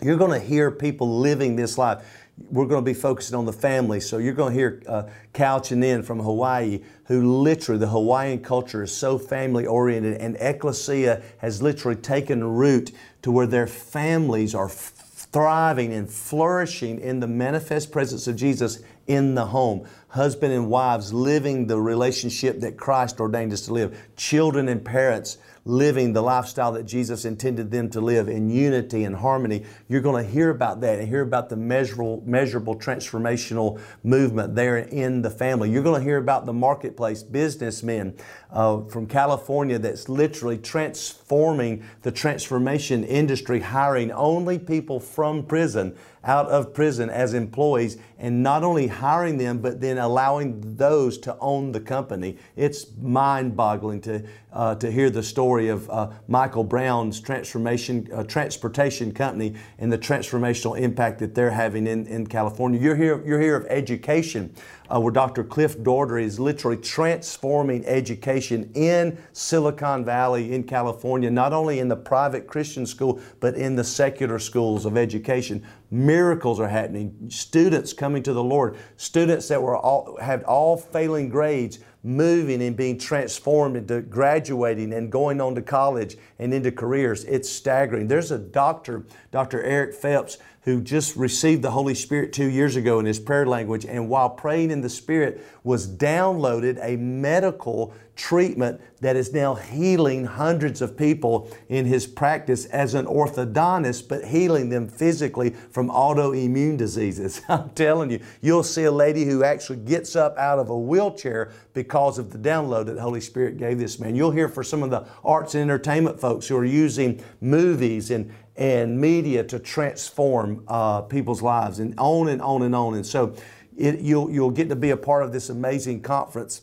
You're 0.00 0.16
going 0.16 0.38
to 0.38 0.44
hear 0.44 0.70
people 0.70 1.18
living 1.20 1.56
this 1.56 1.78
life 1.78 2.23
we're 2.36 2.66
going 2.66 2.84
to 2.84 2.90
be 2.90 2.94
focusing 2.94 3.36
on 3.36 3.46
the 3.46 3.52
family. 3.52 4.00
So 4.00 4.18
you're 4.18 4.34
going 4.34 4.52
to 4.52 4.58
hear 4.58 4.82
uh, 4.88 5.04
Couching 5.32 5.82
In 5.82 6.02
from 6.02 6.20
Hawaii, 6.20 6.80
who 7.04 7.40
literally, 7.40 7.78
the 7.78 7.88
Hawaiian 7.88 8.40
culture 8.40 8.82
is 8.82 8.96
so 8.96 9.18
family 9.18 9.66
oriented, 9.66 10.20
and 10.20 10.36
Ecclesia 10.40 11.22
has 11.38 11.62
literally 11.62 11.96
taken 12.00 12.42
root 12.42 12.92
to 13.22 13.30
where 13.30 13.46
their 13.46 13.66
families 13.66 14.54
are 14.54 14.68
thriving 14.68 15.92
and 15.92 16.08
flourishing 16.08 17.00
in 17.00 17.20
the 17.20 17.26
manifest 17.26 17.90
presence 17.90 18.26
of 18.26 18.36
Jesus 18.36 18.82
in 19.06 19.34
the 19.34 19.46
home. 19.46 19.86
husband 20.08 20.52
and 20.52 20.70
wives 20.70 21.12
living 21.12 21.66
the 21.66 21.78
relationship 21.78 22.60
that 22.60 22.76
Christ 22.76 23.18
ordained 23.18 23.52
us 23.52 23.62
to 23.62 23.72
live, 23.72 23.98
children 24.16 24.68
and 24.68 24.84
parents 24.84 25.38
living 25.64 26.12
the 26.12 26.22
lifestyle 26.22 26.72
that 26.72 26.84
Jesus 26.84 27.24
intended 27.24 27.70
them 27.70 27.88
to 27.90 28.00
live 28.00 28.28
in 28.28 28.50
unity 28.50 29.04
and 29.04 29.16
harmony. 29.16 29.64
You're 29.88 30.02
going 30.02 30.24
to 30.24 30.30
hear 30.30 30.50
about 30.50 30.80
that 30.82 30.98
and 30.98 31.08
hear 31.08 31.22
about 31.22 31.48
the 31.48 31.56
measurable, 31.56 32.22
measurable 32.26 32.76
transformational 32.76 33.80
movement 34.02 34.54
there 34.54 34.78
in 34.78 35.22
the 35.22 35.30
family. 35.30 35.70
You're 35.70 35.82
going 35.82 36.00
to 36.00 36.04
hear 36.04 36.18
about 36.18 36.44
the 36.44 36.52
marketplace 36.52 37.22
businessmen 37.22 38.16
uh, 38.50 38.82
from 38.84 39.06
California 39.06 39.78
that's 39.78 40.08
literally 40.08 40.58
transforming 40.58 41.82
the 42.02 42.12
transformation 42.12 43.02
industry, 43.04 43.60
hiring 43.60 44.12
only 44.12 44.58
people 44.58 45.00
from 45.00 45.44
prison 45.44 45.96
out 46.24 46.46
of 46.48 46.72
prison 46.72 47.10
as 47.10 47.34
employees 47.34 47.98
and 48.18 48.42
not 48.42 48.64
only 48.64 48.86
hiring 48.86 49.36
them, 49.36 49.58
but 49.58 49.80
then 49.80 49.98
allowing 49.98 50.76
those 50.76 51.18
to 51.18 51.36
own 51.40 51.72
the 51.72 51.80
company. 51.80 52.38
It's 52.56 52.86
mind 52.96 53.56
boggling 53.56 54.00
to, 54.02 54.24
uh, 54.52 54.76
to 54.76 54.90
hear 54.90 55.10
the 55.10 55.22
story 55.22 55.68
of 55.68 55.90
uh, 55.90 56.10
Michael 56.26 56.64
Brown's 56.64 57.20
transformation, 57.20 58.08
uh, 58.14 58.24
transportation 58.24 59.12
company 59.12 59.54
and 59.78 59.92
the 59.92 59.98
transformational 59.98 60.78
impact 60.78 61.18
that 61.18 61.34
they're 61.34 61.50
having 61.50 61.86
in, 61.86 62.06
in 62.06 62.26
California. 62.26 62.80
You're 62.80 62.96
here, 62.96 63.22
you're 63.26 63.40
here 63.40 63.56
of 63.56 63.66
education 63.66 64.54
uh, 64.88 65.00
where 65.00 65.12
Dr. 65.12 65.44
Cliff 65.44 65.82
Daugherty 65.82 66.24
is 66.24 66.38
literally 66.38 66.76
transforming 66.76 67.84
education 67.86 68.70
in 68.74 69.18
Silicon 69.32 70.04
Valley, 70.04 70.54
in 70.54 70.62
California, 70.64 71.30
not 71.30 71.52
only 71.52 71.78
in 71.78 71.88
the 71.88 71.96
private 71.96 72.46
Christian 72.46 72.86
school, 72.86 73.20
but 73.40 73.54
in 73.54 73.76
the 73.76 73.84
secular 73.84 74.38
schools 74.38 74.84
of 74.84 74.96
education. 74.96 75.64
Miracles 75.94 76.58
are 76.58 76.66
happening. 76.66 77.14
Students 77.28 77.92
coming 77.92 78.24
to 78.24 78.32
the 78.32 78.42
Lord. 78.42 78.76
Students 78.96 79.46
that 79.46 79.62
were 79.62 79.76
all, 79.76 80.18
had 80.20 80.42
all 80.42 80.76
failing 80.76 81.28
grades 81.28 81.78
moving 82.02 82.60
and 82.62 82.76
being 82.76 82.98
transformed 82.98 83.76
into 83.76 84.00
graduating 84.02 84.92
and 84.92 85.12
going 85.12 85.40
on 85.40 85.54
to 85.54 85.62
college 85.62 86.16
and 86.40 86.52
into 86.52 86.72
careers. 86.72 87.22
It's 87.26 87.48
staggering. 87.48 88.08
There's 88.08 88.32
a 88.32 88.38
doctor, 88.38 89.06
Dr. 89.30 89.62
Eric 89.62 89.94
Phelps, 89.94 90.38
who 90.64 90.80
just 90.80 91.14
received 91.14 91.62
the 91.62 91.70
Holy 91.70 91.94
Spirit 91.94 92.32
two 92.32 92.48
years 92.48 92.74
ago 92.74 92.98
in 92.98 93.04
his 93.04 93.20
prayer 93.20 93.46
language, 93.46 93.84
and 93.84 94.08
while 94.08 94.30
praying 94.30 94.70
in 94.70 94.80
the 94.80 94.88
Spirit, 94.88 95.44
was 95.62 95.86
downloaded 95.86 96.78
a 96.82 96.96
medical 96.96 97.92
treatment 98.16 98.80
that 99.00 99.16
is 99.16 99.32
now 99.32 99.54
healing 99.54 100.24
hundreds 100.24 100.80
of 100.80 100.96
people 100.96 101.50
in 101.68 101.84
his 101.84 102.06
practice 102.06 102.64
as 102.66 102.94
an 102.94 103.06
orthodontist, 103.06 104.08
but 104.08 104.24
healing 104.24 104.68
them 104.68 104.88
physically 104.88 105.50
from 105.50 105.88
autoimmune 105.88 106.76
diseases. 106.76 107.42
I'm 107.48 107.70
telling 107.70 108.10
you, 108.10 108.20
you'll 108.40 108.62
see 108.62 108.84
a 108.84 108.92
lady 108.92 109.24
who 109.24 109.44
actually 109.44 109.80
gets 109.80 110.16
up 110.16 110.36
out 110.38 110.58
of 110.58 110.70
a 110.70 110.78
wheelchair 110.78 111.52
because 111.74 112.18
of 112.18 112.30
the 112.30 112.38
download 112.38 112.86
that 112.86 112.94
the 112.94 113.02
Holy 113.02 113.20
Spirit 113.20 113.58
gave 113.58 113.78
this 113.78 113.98
man. 113.98 114.14
You'll 114.14 114.30
hear 114.30 114.48
for 114.48 114.62
some 114.62 114.82
of 114.82 114.90
the 114.90 115.04
arts 115.24 115.54
and 115.54 115.62
entertainment 115.62 116.20
folks 116.20 116.46
who 116.46 116.56
are 116.56 116.64
using 116.64 117.22
movies 117.40 118.10
and 118.10 118.32
and 118.56 119.00
media 119.00 119.42
to 119.44 119.58
transform 119.58 120.64
uh, 120.68 121.02
people's 121.02 121.42
lives 121.42 121.80
and 121.80 121.94
on 121.98 122.28
and 122.28 122.40
on 122.40 122.62
and 122.62 122.74
on. 122.74 122.94
And 122.94 123.06
so 123.06 123.34
it, 123.76 124.00
you'll, 124.00 124.30
you'll 124.30 124.50
get 124.50 124.68
to 124.68 124.76
be 124.76 124.90
a 124.90 124.96
part 124.96 125.24
of 125.24 125.32
this 125.32 125.48
amazing 125.48 126.02
conference. 126.02 126.62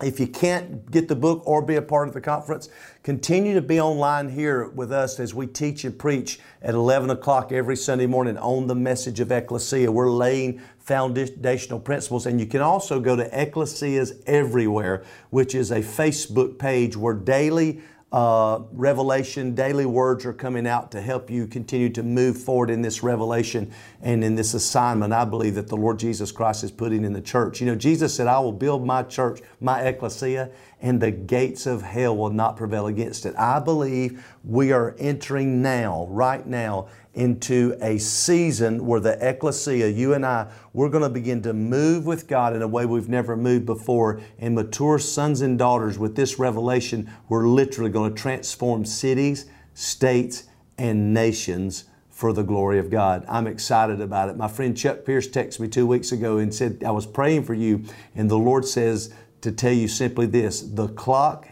If 0.00 0.20
you 0.20 0.28
can't 0.28 0.88
get 0.92 1.08
the 1.08 1.16
book 1.16 1.42
or 1.44 1.60
be 1.60 1.74
a 1.74 1.82
part 1.82 2.06
of 2.06 2.14
the 2.14 2.20
conference, 2.20 2.68
continue 3.02 3.54
to 3.54 3.60
be 3.60 3.80
online 3.80 4.28
here 4.28 4.68
with 4.68 4.92
us 4.92 5.18
as 5.18 5.34
we 5.34 5.48
teach 5.48 5.84
and 5.84 5.98
preach 5.98 6.38
at 6.62 6.74
11 6.74 7.10
o'clock 7.10 7.50
every 7.50 7.74
Sunday 7.74 8.06
morning 8.06 8.38
on 8.38 8.68
the 8.68 8.76
message 8.76 9.18
of 9.18 9.32
Ecclesia. 9.32 9.90
We're 9.90 10.12
laying 10.12 10.60
foundational 10.78 11.80
principles. 11.80 12.26
And 12.26 12.38
you 12.38 12.46
can 12.46 12.60
also 12.60 13.00
go 13.00 13.16
to 13.16 13.28
Ecclesias 13.30 14.22
Everywhere, 14.26 15.04
which 15.30 15.56
is 15.56 15.72
a 15.72 15.80
Facebook 15.80 16.58
page 16.60 16.96
where 16.96 17.14
daily 17.14 17.82
uh, 18.10 18.60
revelation, 18.72 19.54
daily 19.54 19.84
words 19.84 20.24
are 20.24 20.32
coming 20.32 20.66
out 20.66 20.90
to 20.92 21.00
help 21.00 21.28
you 21.28 21.46
continue 21.46 21.90
to 21.90 22.02
move 22.02 22.38
forward 22.38 22.70
in 22.70 22.80
this 22.80 23.02
revelation 23.02 23.70
and 24.00 24.24
in 24.24 24.34
this 24.34 24.54
assignment 24.54 25.12
I 25.12 25.26
believe 25.26 25.54
that 25.56 25.68
the 25.68 25.76
Lord 25.76 25.98
Jesus 25.98 26.32
Christ 26.32 26.64
is 26.64 26.70
putting 26.70 27.04
in 27.04 27.12
the 27.12 27.20
church. 27.20 27.60
You 27.60 27.66
know, 27.66 27.74
Jesus 27.74 28.14
said, 28.14 28.26
I 28.26 28.38
will 28.38 28.52
build 28.52 28.86
my 28.86 29.02
church, 29.02 29.42
my 29.60 29.82
ecclesia, 29.82 30.50
and 30.80 31.00
the 31.00 31.10
gates 31.10 31.66
of 31.66 31.82
hell 31.82 32.16
will 32.16 32.30
not 32.30 32.56
prevail 32.56 32.86
against 32.86 33.26
it. 33.26 33.34
I 33.36 33.58
believe 33.58 34.24
we 34.48 34.72
are 34.72 34.96
entering 34.98 35.60
now, 35.60 36.06
right 36.08 36.44
now, 36.46 36.88
into 37.12 37.76
a 37.82 37.98
season 37.98 38.86
where 38.86 38.98
the 38.98 39.18
ecclesia, 39.20 39.88
you 39.88 40.14
and 40.14 40.24
I, 40.24 40.50
we're 40.72 40.88
going 40.88 41.02
to 41.02 41.10
begin 41.10 41.42
to 41.42 41.52
move 41.52 42.06
with 42.06 42.26
God 42.26 42.56
in 42.56 42.62
a 42.62 42.66
way 42.66 42.86
we've 42.86 43.10
never 43.10 43.36
moved 43.36 43.66
before. 43.66 44.22
And 44.38 44.54
mature 44.54 44.98
sons 44.98 45.42
and 45.42 45.58
daughters 45.58 45.98
with 45.98 46.16
this 46.16 46.38
revelation, 46.38 47.10
we're 47.28 47.46
literally 47.46 47.90
going 47.90 48.14
to 48.14 48.20
transform 48.20 48.86
cities, 48.86 49.44
states, 49.74 50.44
and 50.78 51.12
nations 51.12 51.84
for 52.08 52.32
the 52.32 52.42
glory 52.42 52.78
of 52.78 52.88
God. 52.88 53.26
I'm 53.28 53.46
excited 53.46 54.00
about 54.00 54.30
it. 54.30 54.38
My 54.38 54.48
friend 54.48 54.74
Chuck 54.74 55.04
Pierce 55.04 55.28
texted 55.28 55.60
me 55.60 55.68
two 55.68 55.86
weeks 55.86 56.10
ago 56.10 56.38
and 56.38 56.54
said, 56.54 56.82
I 56.86 56.90
was 56.90 57.04
praying 57.04 57.44
for 57.44 57.54
you, 57.54 57.84
and 58.14 58.30
the 58.30 58.38
Lord 58.38 58.64
says 58.64 59.12
to 59.42 59.52
tell 59.52 59.72
you 59.74 59.88
simply 59.88 60.24
this 60.24 60.62
the 60.62 60.88
clock 60.88 61.48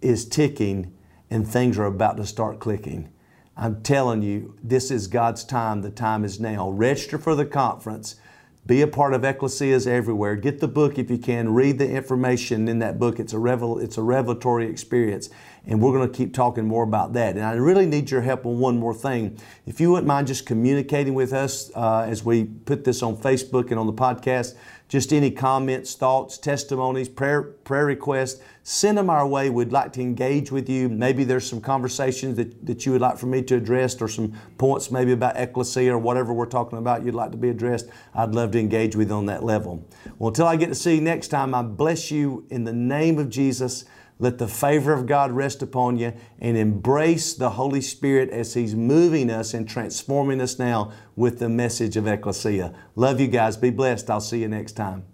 is 0.00 0.24
ticking 0.24 0.94
and 1.30 1.46
things 1.46 1.78
are 1.78 1.84
about 1.84 2.16
to 2.16 2.26
start 2.26 2.58
clicking. 2.58 3.12
I'm 3.56 3.82
telling 3.82 4.22
you, 4.22 4.56
this 4.62 4.90
is 4.90 5.08
God's 5.08 5.44
time. 5.44 5.82
The 5.82 5.90
time 5.90 6.24
is 6.24 6.38
now. 6.38 6.70
Register 6.70 7.18
for 7.18 7.34
the 7.34 7.44
conference. 7.46 8.16
Be 8.66 8.82
a 8.82 8.86
part 8.86 9.14
of 9.14 9.22
ecclesias 9.22 9.86
everywhere. 9.86 10.36
Get 10.36 10.60
the 10.60 10.68
book 10.68 10.98
if 10.98 11.10
you 11.10 11.18
can. 11.18 11.54
Read 11.54 11.78
the 11.78 11.90
information 11.90 12.68
in 12.68 12.78
that 12.80 12.98
book. 12.98 13.18
It's 13.18 13.32
a 13.32 13.38
revel, 13.38 13.78
it's 13.78 13.96
a 13.96 14.02
revelatory 14.02 14.68
experience, 14.68 15.30
and 15.68 15.82
we're 15.82 15.92
going 15.92 16.10
to 16.10 16.16
keep 16.16 16.32
talking 16.32 16.66
more 16.66 16.82
about 16.82 17.12
that. 17.12 17.36
And 17.36 17.44
I 17.44 17.52
really 17.52 17.84
need 17.84 18.10
your 18.10 18.22
help 18.22 18.46
on 18.46 18.58
one 18.58 18.78
more 18.78 18.94
thing. 18.94 19.38
If 19.66 19.80
you 19.80 19.90
wouldn't 19.90 20.06
mind 20.06 20.26
just 20.26 20.46
communicating 20.46 21.12
with 21.12 21.34
us 21.34 21.70
uh, 21.76 22.06
as 22.08 22.24
we 22.24 22.44
put 22.44 22.84
this 22.84 23.02
on 23.02 23.18
Facebook 23.18 23.70
and 23.70 23.78
on 23.78 23.86
the 23.86 23.92
podcast, 23.92 24.56
just 24.88 25.12
any 25.12 25.30
comments, 25.30 25.94
thoughts, 25.94 26.38
testimonies, 26.38 27.10
prayer, 27.10 27.42
prayer 27.42 27.84
requests, 27.84 28.40
send 28.62 28.96
them 28.96 29.10
our 29.10 29.26
way. 29.26 29.50
We'd 29.50 29.70
like 29.70 29.92
to 29.92 30.00
engage 30.00 30.50
with 30.50 30.70
you. 30.70 30.88
Maybe 30.88 31.24
there's 31.24 31.46
some 31.46 31.60
conversations 31.60 32.36
that, 32.38 32.64
that 32.64 32.86
you 32.86 32.92
would 32.92 33.02
like 33.02 33.18
for 33.18 33.26
me 33.26 33.42
to 33.42 33.56
address 33.56 34.00
or 34.00 34.08
some 34.08 34.32
points 34.56 34.90
maybe 34.90 35.12
about 35.12 35.36
ecclesia 35.36 35.92
or 35.92 35.98
whatever 35.98 36.32
we're 36.32 36.46
talking 36.46 36.78
about 36.78 37.04
you'd 37.04 37.14
like 37.14 37.32
to 37.32 37.36
be 37.36 37.50
addressed. 37.50 37.90
I'd 38.14 38.34
love 38.34 38.52
to 38.52 38.58
engage 38.58 38.96
with 38.96 39.10
you 39.10 39.14
on 39.14 39.26
that 39.26 39.44
level. 39.44 39.86
Well, 40.18 40.28
until 40.28 40.46
I 40.46 40.56
get 40.56 40.68
to 40.68 40.74
see 40.74 40.94
you 40.94 41.02
next 41.02 41.28
time, 41.28 41.54
I 41.54 41.60
bless 41.60 42.10
you 42.10 42.46
in 42.48 42.64
the 42.64 42.72
name 42.72 43.18
of 43.18 43.28
Jesus. 43.28 43.84
Let 44.18 44.38
the 44.38 44.48
favor 44.48 44.92
of 44.92 45.06
God 45.06 45.30
rest 45.30 45.62
upon 45.62 45.96
you 45.96 46.12
and 46.40 46.56
embrace 46.56 47.34
the 47.34 47.50
Holy 47.50 47.80
Spirit 47.80 48.30
as 48.30 48.54
He's 48.54 48.74
moving 48.74 49.30
us 49.30 49.54
and 49.54 49.68
transforming 49.68 50.40
us 50.40 50.58
now 50.58 50.92
with 51.14 51.38
the 51.38 51.48
message 51.48 51.96
of 51.96 52.06
Ecclesia. 52.06 52.74
Love 52.96 53.20
you 53.20 53.28
guys. 53.28 53.56
Be 53.56 53.70
blessed. 53.70 54.10
I'll 54.10 54.20
see 54.20 54.40
you 54.40 54.48
next 54.48 54.72
time. 54.72 55.04